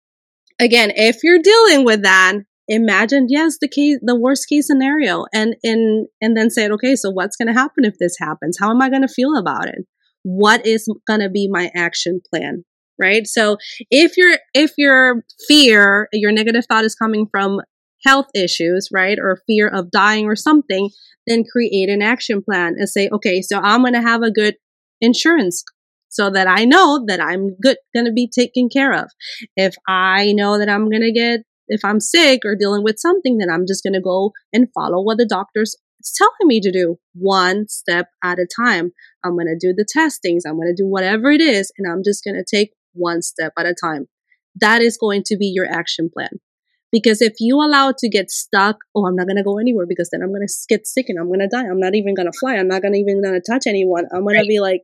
again, 0.62 0.92
if 0.94 1.18
you're 1.22 1.42
dealing 1.42 1.85
with 1.85 2.03
that, 2.03 2.35
imagine 2.68 3.27
yes 3.29 3.59
the 3.61 3.68
case 3.68 3.98
the 4.03 4.14
worst 4.14 4.48
case 4.48 4.68
scenario 4.68 5.25
and 5.35 5.57
and 5.64 6.07
and 6.20 6.37
then 6.37 6.48
say 6.48 6.68
okay 6.68 6.94
so 6.94 7.11
what's 7.11 7.37
going 7.37 7.48
to 7.48 7.53
happen 7.53 7.85
if 7.85 7.98
this 7.98 8.16
happens? 8.18 8.57
How 8.59 8.70
am 8.70 8.81
i 8.81 8.88
going 8.88 9.03
to 9.03 9.09
feel 9.09 9.37
about 9.37 9.66
it? 9.66 9.85
What 10.22 10.64
is 10.64 10.88
going 11.07 11.20
to 11.20 11.29
be 11.29 11.48
my 11.51 11.70
action 11.75 12.20
plan? 12.31 12.64
Right? 13.01 13.27
So 13.27 13.57
if 13.90 14.16
your 14.16 14.37
if 14.55 14.72
your 14.79 15.25
fear 15.48 16.09
your 16.12 16.31
negative 16.31 16.64
thought 16.68 16.85
is 16.85 16.94
coming 16.94 17.27
from 17.31 17.61
health 18.05 18.27
issues 18.35 18.88
right 18.92 19.18
or 19.18 19.42
fear 19.46 19.68
of 19.68 19.90
dying 19.90 20.27
or 20.27 20.37
something 20.37 20.90
then 21.27 21.44
create 21.51 21.88
an 21.88 22.03
action 22.03 22.42
plan 22.42 22.75
and 22.77 22.88
say 22.88 23.09
okay 23.12 23.40
so 23.40 23.59
i'm 23.61 23.83
going 23.83 23.92
to 23.92 24.03
have 24.03 24.22
a 24.22 24.31
good 24.31 24.57
insurance 25.01 25.62
so 26.12 26.29
that 26.31 26.46
I 26.46 26.66
know 26.66 27.05
that 27.07 27.20
I'm 27.20 27.57
good, 27.57 27.79
going 27.94 28.05
to 28.05 28.12
be 28.12 28.29
taken 28.29 28.68
care 28.68 28.92
of. 28.92 29.11
If 29.57 29.75
I 29.88 30.33
know 30.33 30.59
that 30.59 30.68
I'm 30.68 30.90
going 30.90 31.03
to 31.03 31.11
get, 31.11 31.40
if 31.68 31.85
I'm 31.85 32.01
sick 32.01 32.42
or 32.44 32.55
dealing 32.55 32.85
with 32.85 32.98
something, 32.98 33.38
then 33.38 33.48
I'm 33.51 33.66
just 33.66 33.83
going 33.83 33.94
to 33.94 34.01
go 34.01 34.33
and 34.53 34.68
follow 34.75 35.03
what 35.03 35.16
the 35.16 35.27
doctor's 35.27 35.75
telling 36.16 36.48
me 36.48 36.61
to 36.61 36.70
do 36.70 36.98
one 37.14 37.66
step 37.68 38.09
at 38.22 38.38
a 38.38 38.46
time. 38.46 38.92
I'm 39.25 39.37
going 39.37 39.46
to 39.46 39.57
do 39.59 39.72
the 39.75 39.87
testings. 39.88 40.44
I'm 40.46 40.57
going 40.57 40.75
to 40.75 40.83
do 40.83 40.87
whatever 40.87 41.31
it 41.31 41.40
is. 41.40 41.72
And 41.79 41.90
I'm 41.90 42.03
just 42.05 42.25
going 42.25 42.37
to 42.37 42.44
take 42.44 42.72
one 42.92 43.22
step 43.22 43.53
at 43.59 43.64
a 43.64 43.75
time. 43.75 44.07
That 44.57 44.83
is 44.83 44.98
going 44.98 45.22
to 45.27 45.37
be 45.38 45.46
your 45.46 45.66
action 45.66 46.11
plan. 46.12 46.40
Because 46.90 47.22
if 47.22 47.35
you 47.40 47.57
allow 47.57 47.88
it 47.88 47.98
to 47.98 48.11
get 48.11 48.31
stuck, 48.31 48.77
oh, 48.94 49.07
I'm 49.07 49.16
not 49.16 49.27
going 49.27 49.38
to 49.38 49.42
go 49.42 49.59
anywhere 49.59 49.87
because 49.88 50.11
then 50.11 50.20
I'm 50.20 50.29
going 50.29 50.46
to 50.46 50.55
get 50.68 50.87
sick 50.87 51.07
and 51.09 51.18
I'm 51.18 51.29
going 51.29 51.40
to 51.40 51.48
die. 51.48 51.64
I'm 51.64 51.81
not 51.81 51.94
even 51.94 52.14
going 52.14 52.31
to 52.31 52.38
fly. 52.38 52.57
I'm 52.57 52.68
not 52.68 52.83
going 52.83 52.92
to 52.92 52.98
even 52.98 53.22
going 53.22 53.40
to 53.40 53.51
touch 53.51 53.66
anyone. 53.66 54.05
I'm 54.12 54.25
going 54.25 54.37
right. 54.37 54.42
to 54.42 54.46
be 54.46 54.61
like, 54.61 54.83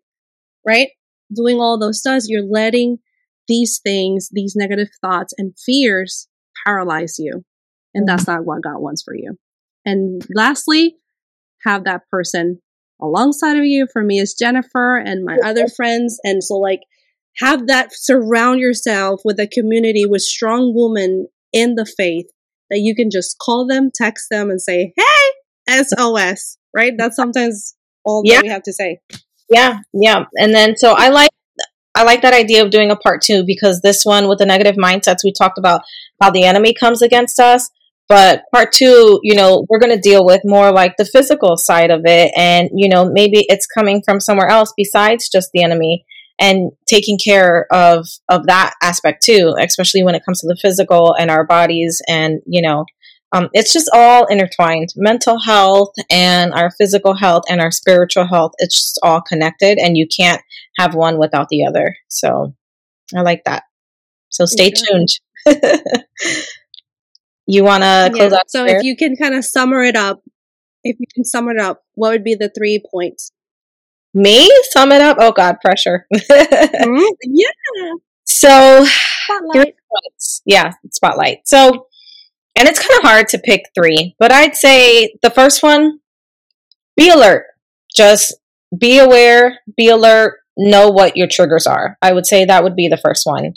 right? 0.66 0.88
Doing 1.34 1.58
all 1.58 1.78
those 1.78 1.98
stuff, 1.98 2.22
you're 2.26 2.42
letting 2.42 2.98
these 3.46 3.80
things, 3.82 4.28
these 4.32 4.54
negative 4.56 4.88
thoughts 5.00 5.32
and 5.38 5.54
fears 5.58 6.28
paralyze 6.64 7.16
you. 7.18 7.44
And 7.94 8.06
that's 8.06 8.24
mm-hmm. 8.24 8.32
not 8.32 8.44
what 8.44 8.62
God 8.62 8.80
wants 8.80 9.02
for 9.02 9.14
you. 9.14 9.36
And 9.84 10.22
lastly, 10.34 10.96
have 11.64 11.84
that 11.84 12.02
person 12.10 12.60
alongside 13.00 13.56
of 13.56 13.64
you. 13.64 13.86
For 13.92 14.02
me, 14.02 14.18
is 14.18 14.34
Jennifer 14.34 14.98
and 14.98 15.24
my 15.24 15.38
other 15.44 15.68
friends. 15.68 16.18
And 16.24 16.44
so, 16.44 16.54
like, 16.54 16.80
have 17.36 17.66
that 17.68 17.90
surround 17.92 18.60
yourself 18.60 19.22
with 19.24 19.40
a 19.40 19.46
community 19.46 20.04
with 20.06 20.22
strong 20.22 20.72
women 20.74 21.28
in 21.52 21.74
the 21.74 21.86
faith 21.86 22.26
that 22.70 22.80
you 22.80 22.94
can 22.94 23.10
just 23.10 23.36
call 23.38 23.66
them, 23.66 23.90
text 23.94 24.26
them, 24.30 24.50
and 24.50 24.60
say, 24.60 24.92
Hey, 24.96 25.82
SOS, 25.84 26.58
right? 26.74 26.92
That's 26.96 27.16
sometimes 27.16 27.74
all 28.04 28.22
yeah. 28.24 28.36
that 28.36 28.42
we 28.42 28.48
have 28.48 28.62
to 28.64 28.72
say. 28.72 28.98
Yeah, 29.50 29.80
yeah. 29.92 30.24
And 30.38 30.54
then 30.54 30.76
so 30.76 30.94
I 30.96 31.08
like 31.08 31.30
I 31.94 32.04
like 32.04 32.22
that 32.22 32.34
idea 32.34 32.64
of 32.64 32.70
doing 32.70 32.90
a 32.90 32.96
part 32.96 33.22
two 33.22 33.44
because 33.44 33.80
this 33.80 34.04
one 34.04 34.28
with 34.28 34.38
the 34.38 34.46
negative 34.46 34.76
mindsets 34.76 35.24
we 35.24 35.32
talked 35.32 35.58
about 35.58 35.82
how 36.20 36.30
the 36.30 36.44
enemy 36.44 36.74
comes 36.74 37.02
against 37.02 37.40
us. 37.40 37.70
But 38.08 38.44
part 38.54 38.72
two, 38.72 39.20
you 39.22 39.34
know, 39.34 39.66
we're 39.68 39.80
going 39.80 39.94
to 39.94 40.00
deal 40.00 40.24
with 40.24 40.40
more 40.44 40.72
like 40.72 40.96
the 40.96 41.04
physical 41.04 41.56
side 41.58 41.90
of 41.90 42.02
it. 42.06 42.32
And, 42.36 42.70
you 42.74 42.88
know, 42.88 43.04
maybe 43.04 43.44
it's 43.48 43.66
coming 43.66 44.00
from 44.02 44.18
somewhere 44.18 44.48
else 44.48 44.72
besides 44.76 45.28
just 45.28 45.50
the 45.52 45.62
enemy 45.62 46.06
and 46.40 46.70
taking 46.88 47.18
care 47.18 47.66
of, 47.70 48.06
of 48.30 48.46
that 48.46 48.74
aspect 48.82 49.22
too, 49.24 49.54
especially 49.60 50.04
when 50.04 50.14
it 50.14 50.24
comes 50.24 50.40
to 50.40 50.46
the 50.46 50.56
physical 50.56 51.14
and 51.18 51.30
our 51.30 51.44
bodies 51.44 52.00
and, 52.08 52.40
you 52.46 52.62
know, 52.62 52.86
um, 53.32 53.48
it's 53.52 53.72
just 53.72 53.90
all 53.92 54.26
intertwined. 54.26 54.88
Mental 54.96 55.38
health 55.40 55.92
and 56.10 56.52
our 56.52 56.70
physical 56.70 57.14
health 57.14 57.44
and 57.48 57.60
our 57.60 57.70
spiritual 57.70 58.26
health, 58.26 58.52
it's 58.58 58.74
just 58.74 58.98
all 59.02 59.20
connected, 59.20 59.78
and 59.78 59.96
you 59.96 60.06
can't 60.06 60.40
have 60.78 60.94
one 60.94 61.18
without 61.18 61.48
the 61.48 61.66
other. 61.66 61.96
So 62.08 62.54
I 63.14 63.20
like 63.20 63.44
that. 63.44 63.64
So 64.30 64.44
stay 64.44 64.70
tuned. 64.70 65.08
you 67.46 67.64
want 67.64 67.82
to 67.82 68.10
close 68.14 68.32
yeah. 68.32 68.38
out? 68.38 68.50
So 68.50 68.66
if 68.66 68.82
you 68.82 68.96
can 68.96 69.16
kind 69.16 69.34
of 69.34 69.44
summer 69.44 69.82
it 69.82 69.96
up, 69.96 70.22
if 70.84 70.96
you 70.98 71.06
can 71.14 71.24
sum 71.24 71.48
it 71.48 71.58
up, 71.58 71.82
what 71.94 72.10
would 72.10 72.24
be 72.24 72.34
the 72.34 72.50
three 72.50 72.82
points? 72.90 73.32
Me 74.14 74.50
sum 74.70 74.92
it 74.92 75.02
up? 75.02 75.18
Oh 75.20 75.32
God, 75.32 75.56
pressure. 75.60 76.06
mm-hmm. 76.14 77.04
Yeah. 77.24 77.92
So 78.24 78.86
spotlight. 79.28 79.74
Yeah, 80.44 80.72
spotlight. 80.92 81.38
So, 81.46 81.86
and 82.58 82.68
it's 82.68 82.80
kind 82.80 82.98
of 82.98 83.08
hard 83.08 83.28
to 83.28 83.38
pick 83.38 83.70
three, 83.72 84.16
but 84.18 84.32
I'd 84.32 84.56
say 84.56 85.14
the 85.22 85.30
first 85.30 85.62
one, 85.62 86.00
be 86.96 87.08
alert. 87.08 87.44
Just 87.94 88.36
be 88.76 88.98
aware, 88.98 89.60
be 89.76 89.88
alert, 89.88 90.40
know 90.56 90.90
what 90.90 91.16
your 91.16 91.28
triggers 91.28 91.68
are. 91.68 91.96
I 92.02 92.12
would 92.12 92.26
say 92.26 92.44
that 92.44 92.64
would 92.64 92.74
be 92.74 92.88
the 92.88 92.96
first 92.96 93.24
one. 93.24 93.54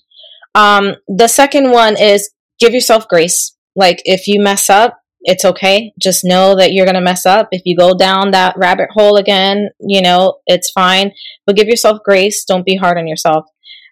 Um, 0.53 0.95
the 1.07 1.27
second 1.27 1.71
one 1.71 1.99
is 1.99 2.29
give 2.59 2.73
yourself 2.73 3.07
grace. 3.07 3.57
Like 3.75 4.03
if 4.05 4.27
you 4.27 4.39
mess 4.39 4.69
up, 4.69 4.99
it's 5.21 5.45
okay. 5.45 5.93
Just 5.99 6.23
know 6.23 6.55
that 6.55 6.71
you're 6.71 6.85
going 6.85 6.95
to 6.95 7.01
mess 7.01 7.25
up. 7.25 7.49
If 7.51 7.63
you 7.65 7.75
go 7.75 7.97
down 7.97 8.31
that 8.31 8.55
rabbit 8.55 8.89
hole 8.91 9.17
again, 9.17 9.69
you 9.79 10.01
know, 10.01 10.37
it's 10.45 10.69
fine. 10.69 11.11
But 11.47 11.55
give 11.55 11.67
yourself 11.67 11.99
grace. 12.05 12.45
Don't 12.45 12.65
be 12.65 12.75
hard 12.75 12.99
on 12.99 13.07
yourself. 13.07 13.45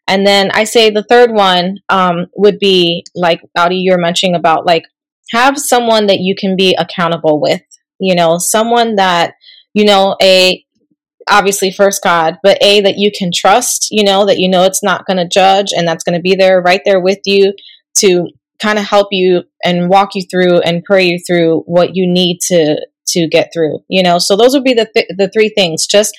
And 0.07 0.25
then 0.25 0.49
I 0.53 0.63
say 0.63 0.89
the 0.89 1.03
third 1.03 1.31
one 1.31 1.77
um, 1.89 2.27
would 2.35 2.57
be 2.59 3.05
like, 3.15 3.41
Aurey, 3.57 3.79
you 3.81 3.91
were 3.91 4.01
mentioning 4.01 4.35
about 4.35 4.65
like 4.65 4.83
have 5.31 5.57
someone 5.57 6.07
that 6.07 6.19
you 6.19 6.35
can 6.37 6.55
be 6.55 6.75
accountable 6.77 7.39
with. 7.41 7.61
You 7.99 8.15
know, 8.15 8.37
someone 8.39 8.95
that, 8.95 9.33
you 9.73 9.83
know, 9.83 10.15
a 10.21 10.63
obviously 11.29 11.71
first 11.71 12.01
God, 12.01 12.37
but 12.41 12.57
a 12.61 12.81
that 12.81 12.97
you 12.97 13.11
can 13.17 13.31
trust, 13.33 13.87
you 13.91 14.03
know, 14.03 14.25
that 14.25 14.39
you 14.39 14.49
know 14.49 14.63
it's 14.63 14.83
not 14.83 15.05
going 15.05 15.17
to 15.17 15.27
judge 15.27 15.67
and 15.71 15.87
that's 15.87 16.03
going 16.03 16.17
to 16.17 16.21
be 16.21 16.35
there 16.35 16.61
right 16.61 16.81
there 16.85 16.99
with 16.99 17.19
you 17.25 17.53
to 17.99 18.27
kind 18.61 18.79
of 18.79 18.85
help 18.85 19.07
you 19.11 19.43
and 19.63 19.89
walk 19.89 20.15
you 20.15 20.23
through 20.29 20.59
and 20.59 20.83
pray 20.83 21.05
you 21.05 21.19
through 21.25 21.61
what 21.65 21.95
you 21.95 22.07
need 22.07 22.39
to 22.47 22.77
to 23.09 23.27
get 23.27 23.49
through, 23.53 23.79
you 23.87 24.03
know. 24.03 24.19
So 24.19 24.35
those 24.35 24.53
would 24.53 24.63
be 24.63 24.73
the 24.73 24.87
th- 24.93 25.09
the 25.17 25.29
three 25.29 25.49
things. 25.49 25.87
Just 25.87 26.15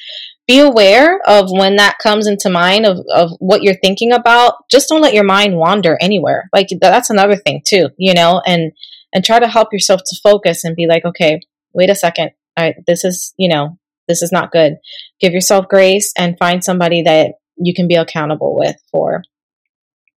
be 0.46 0.58
aware 0.58 1.20
of 1.26 1.50
when 1.50 1.76
that 1.76 1.98
comes 2.02 2.26
into 2.26 2.50
mind 2.50 2.84
of, 2.84 2.98
of 3.14 3.30
what 3.38 3.62
you're 3.62 3.76
thinking 3.76 4.12
about. 4.12 4.54
Just 4.68 4.88
don't 4.88 5.00
let 5.00 5.14
your 5.14 5.24
mind 5.24 5.56
wander 5.56 5.96
anywhere. 6.00 6.48
Like 6.52 6.66
that's 6.80 7.10
another 7.10 7.36
thing 7.36 7.62
too, 7.64 7.90
you 7.96 8.14
know, 8.14 8.42
and 8.44 8.72
and 9.12 9.24
try 9.24 9.38
to 9.38 9.48
help 9.48 9.72
yourself 9.72 10.00
to 10.04 10.20
focus 10.22 10.64
and 10.64 10.76
be 10.76 10.86
like, 10.86 11.04
okay, 11.04 11.40
wait 11.72 11.90
a 11.90 11.94
second. 11.94 12.30
I, 12.56 12.74
this 12.86 13.04
is, 13.04 13.34
you 13.36 13.48
know, 13.48 13.78
this 14.08 14.22
is 14.22 14.32
not 14.32 14.52
good. 14.52 14.74
Give 15.20 15.32
yourself 15.32 15.68
grace 15.68 16.12
and 16.18 16.38
find 16.38 16.64
somebody 16.64 17.02
that 17.02 17.34
you 17.56 17.74
can 17.74 17.88
be 17.88 17.94
accountable 17.94 18.56
with 18.58 18.76
for. 18.90 19.22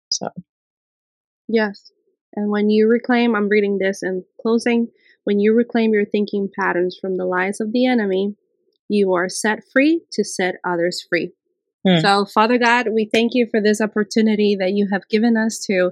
So, 0.09 0.29
yes. 1.47 1.91
And 2.35 2.49
when 2.49 2.69
you 2.69 2.87
reclaim, 2.87 3.35
I'm 3.35 3.49
reading 3.49 3.77
this 3.77 4.01
in 4.03 4.23
closing, 4.41 4.87
when 5.23 5.39
you 5.39 5.53
reclaim 5.53 5.93
your 5.93 6.05
thinking 6.05 6.49
patterns 6.57 6.97
from 6.99 7.17
the 7.17 7.25
lies 7.25 7.59
of 7.59 7.73
the 7.73 7.85
enemy, 7.85 8.35
you 8.87 9.13
are 9.13 9.29
set 9.29 9.59
free 9.71 10.01
to 10.13 10.23
set 10.23 10.55
others 10.65 11.05
free. 11.07 11.33
Hmm. 11.87 11.99
So, 11.99 12.25
Father 12.25 12.57
God, 12.57 12.87
we 12.93 13.09
thank 13.11 13.31
you 13.33 13.47
for 13.49 13.61
this 13.61 13.81
opportunity 13.81 14.55
that 14.59 14.71
you 14.71 14.87
have 14.91 15.07
given 15.09 15.35
us 15.35 15.59
to 15.67 15.91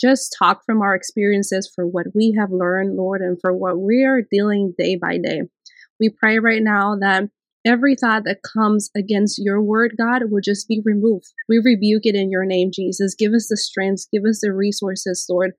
just 0.00 0.34
talk 0.38 0.64
from 0.64 0.82
our 0.82 0.94
experiences 0.94 1.70
for 1.74 1.86
what 1.86 2.06
we 2.14 2.34
have 2.38 2.50
learned, 2.50 2.96
Lord, 2.96 3.20
and 3.20 3.38
for 3.40 3.52
what 3.52 3.78
we 3.78 4.04
are 4.04 4.22
dealing 4.22 4.74
day 4.78 4.96
by 4.96 5.18
day. 5.18 5.42
We 6.00 6.10
pray 6.10 6.38
right 6.38 6.62
now 6.62 6.96
that 7.00 7.30
Every 7.66 7.96
thought 7.96 8.22
that 8.24 8.40
comes 8.42 8.88
against 8.96 9.38
your 9.38 9.60
word, 9.60 9.96
God, 9.98 10.30
will 10.30 10.40
just 10.40 10.68
be 10.68 10.80
removed. 10.84 11.26
We 11.48 11.60
rebuke 11.62 12.06
it 12.06 12.14
in 12.14 12.30
your 12.30 12.46
name, 12.46 12.70
Jesus. 12.72 13.14
Give 13.14 13.32
us 13.32 13.48
the 13.48 13.56
strength, 13.56 14.06
give 14.12 14.24
us 14.24 14.40
the 14.40 14.54
resources, 14.54 15.26
Lord, 15.28 15.52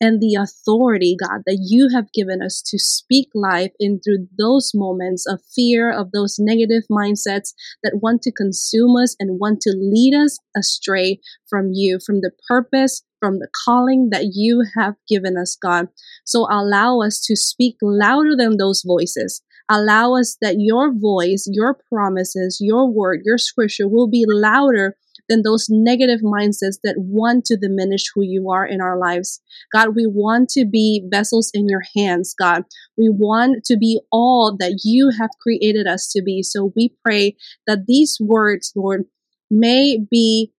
and 0.00 0.20
the 0.20 0.34
authority, 0.34 1.14
God, 1.16 1.42
that 1.46 1.58
you 1.62 1.90
have 1.94 2.12
given 2.12 2.42
us 2.42 2.62
to 2.66 2.78
speak 2.78 3.28
life 3.34 3.70
into 3.78 4.26
those 4.36 4.72
moments 4.74 5.24
of 5.24 5.40
fear, 5.54 5.92
of 5.92 6.10
those 6.10 6.36
negative 6.40 6.82
mindsets 6.90 7.52
that 7.84 8.00
want 8.02 8.22
to 8.22 8.32
consume 8.32 8.96
us 8.96 9.14
and 9.20 9.38
want 9.38 9.60
to 9.60 9.74
lead 9.78 10.14
us 10.14 10.38
astray 10.56 11.20
from 11.48 11.70
you, 11.72 12.00
from 12.04 12.22
the 12.22 12.32
purpose, 12.48 13.04
from 13.22 13.38
the 13.38 13.46
calling 13.64 14.08
that 14.10 14.32
you 14.34 14.64
have 14.76 14.94
given 15.08 15.36
us, 15.36 15.56
God. 15.62 15.86
So 16.24 16.48
allow 16.50 17.00
us 17.00 17.24
to 17.26 17.36
speak 17.36 17.76
louder 17.80 18.34
than 18.36 18.56
those 18.56 18.82
voices. 18.84 19.42
Allow 19.68 20.16
us 20.16 20.36
that 20.42 20.56
your 20.58 20.92
voice, 20.92 21.48
your 21.48 21.78
promises, 21.88 22.58
your 22.60 22.90
word, 22.90 23.20
your 23.24 23.38
scripture 23.38 23.86
will 23.86 24.08
be 24.08 24.24
louder 24.26 24.96
than 25.28 25.42
those 25.42 25.68
negative 25.70 26.18
mindsets 26.20 26.78
that 26.82 26.96
want 26.98 27.44
to 27.44 27.56
diminish 27.56 28.06
who 28.12 28.22
you 28.22 28.50
are 28.50 28.66
in 28.66 28.80
our 28.80 28.98
lives. 28.98 29.40
God, 29.72 29.94
we 29.94 30.04
want 30.04 30.48
to 30.50 30.64
be 30.64 31.06
vessels 31.08 31.52
in 31.54 31.68
your 31.68 31.82
hands, 31.94 32.34
God. 32.36 32.64
We 32.98 33.08
want 33.08 33.64
to 33.66 33.76
be 33.76 34.00
all 34.10 34.56
that 34.58 34.80
you 34.82 35.12
have 35.20 35.30
created 35.40 35.86
us 35.86 36.10
to 36.12 36.22
be. 36.22 36.42
So 36.42 36.72
we 36.74 36.96
pray 37.04 37.36
that 37.68 37.86
these 37.86 38.18
words, 38.20 38.72
Lord, 38.74 39.04
may 39.48 39.98
be 40.10 40.50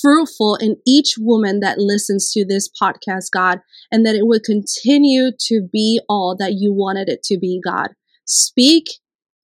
fruitful 0.00 0.56
in 0.56 0.76
each 0.86 1.14
woman 1.18 1.60
that 1.60 1.78
listens 1.78 2.30
to 2.32 2.44
this 2.44 2.70
podcast, 2.80 3.30
God, 3.32 3.60
and 3.90 4.06
that 4.06 4.14
it 4.14 4.26
would 4.26 4.42
continue 4.44 5.30
to 5.48 5.68
be 5.72 6.00
all 6.08 6.36
that 6.38 6.54
you 6.58 6.72
wanted 6.72 7.08
it 7.08 7.22
to 7.24 7.38
be, 7.38 7.60
God. 7.64 7.88
Speak, 8.24 8.84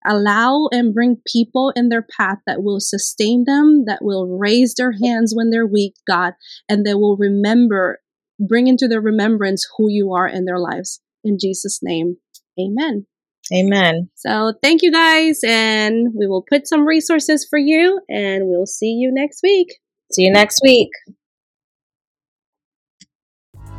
allow, 0.06 0.68
and 0.72 0.94
bring 0.94 1.20
people 1.26 1.72
in 1.74 1.88
their 1.88 2.06
path 2.16 2.38
that 2.46 2.62
will 2.62 2.80
sustain 2.80 3.44
them, 3.46 3.84
that 3.86 4.00
will 4.02 4.38
raise 4.38 4.74
their 4.74 4.92
hands 4.92 5.32
when 5.34 5.50
they're 5.50 5.66
weak, 5.66 5.94
God, 6.06 6.34
and 6.68 6.86
they 6.86 6.94
will 6.94 7.16
remember, 7.16 8.00
bring 8.38 8.68
into 8.68 8.88
their 8.88 9.00
remembrance 9.00 9.66
who 9.76 9.90
you 9.90 10.12
are 10.12 10.28
in 10.28 10.44
their 10.44 10.58
lives. 10.58 11.00
In 11.24 11.38
Jesus' 11.38 11.80
name, 11.82 12.16
amen. 12.58 13.06
Amen. 13.52 14.08
So 14.14 14.54
thank 14.62 14.82
you 14.82 14.92
guys, 14.92 15.40
and 15.44 16.14
we 16.16 16.28
will 16.28 16.44
put 16.48 16.68
some 16.68 16.86
resources 16.86 17.46
for 17.50 17.58
you, 17.58 18.00
and 18.08 18.46
we'll 18.46 18.66
see 18.66 18.92
you 18.92 19.10
next 19.12 19.40
week. 19.42 19.68
See 20.10 20.24
you 20.24 20.32
next 20.32 20.60
week. 20.62 20.90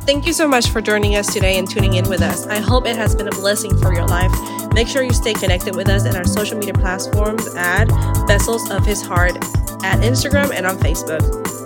Thank 0.02 0.26
you 0.26 0.32
so 0.32 0.48
much 0.48 0.70
for 0.70 0.80
joining 0.80 1.14
us 1.14 1.32
today 1.32 1.58
and 1.58 1.70
tuning 1.70 1.94
in 1.94 2.08
with 2.08 2.22
us. 2.22 2.46
I 2.46 2.58
hope 2.58 2.86
it 2.86 2.96
has 2.96 3.14
been 3.14 3.28
a 3.28 3.32
blessing 3.32 3.76
for 3.78 3.94
your 3.94 4.06
life. 4.06 4.32
Make 4.72 4.88
sure 4.88 5.02
you 5.04 5.12
stay 5.12 5.32
connected 5.32 5.76
with 5.76 5.88
us 5.88 6.06
in 6.06 6.16
our 6.16 6.24
social 6.24 6.58
media 6.58 6.74
platforms 6.74 7.46
at 7.54 7.84
Vessels 8.26 8.68
of 8.70 8.84
His 8.84 9.00
Heart 9.00 9.36
at 9.84 10.00
Instagram 10.00 10.52
and 10.52 10.66
on 10.66 10.76
Facebook. 10.78 11.61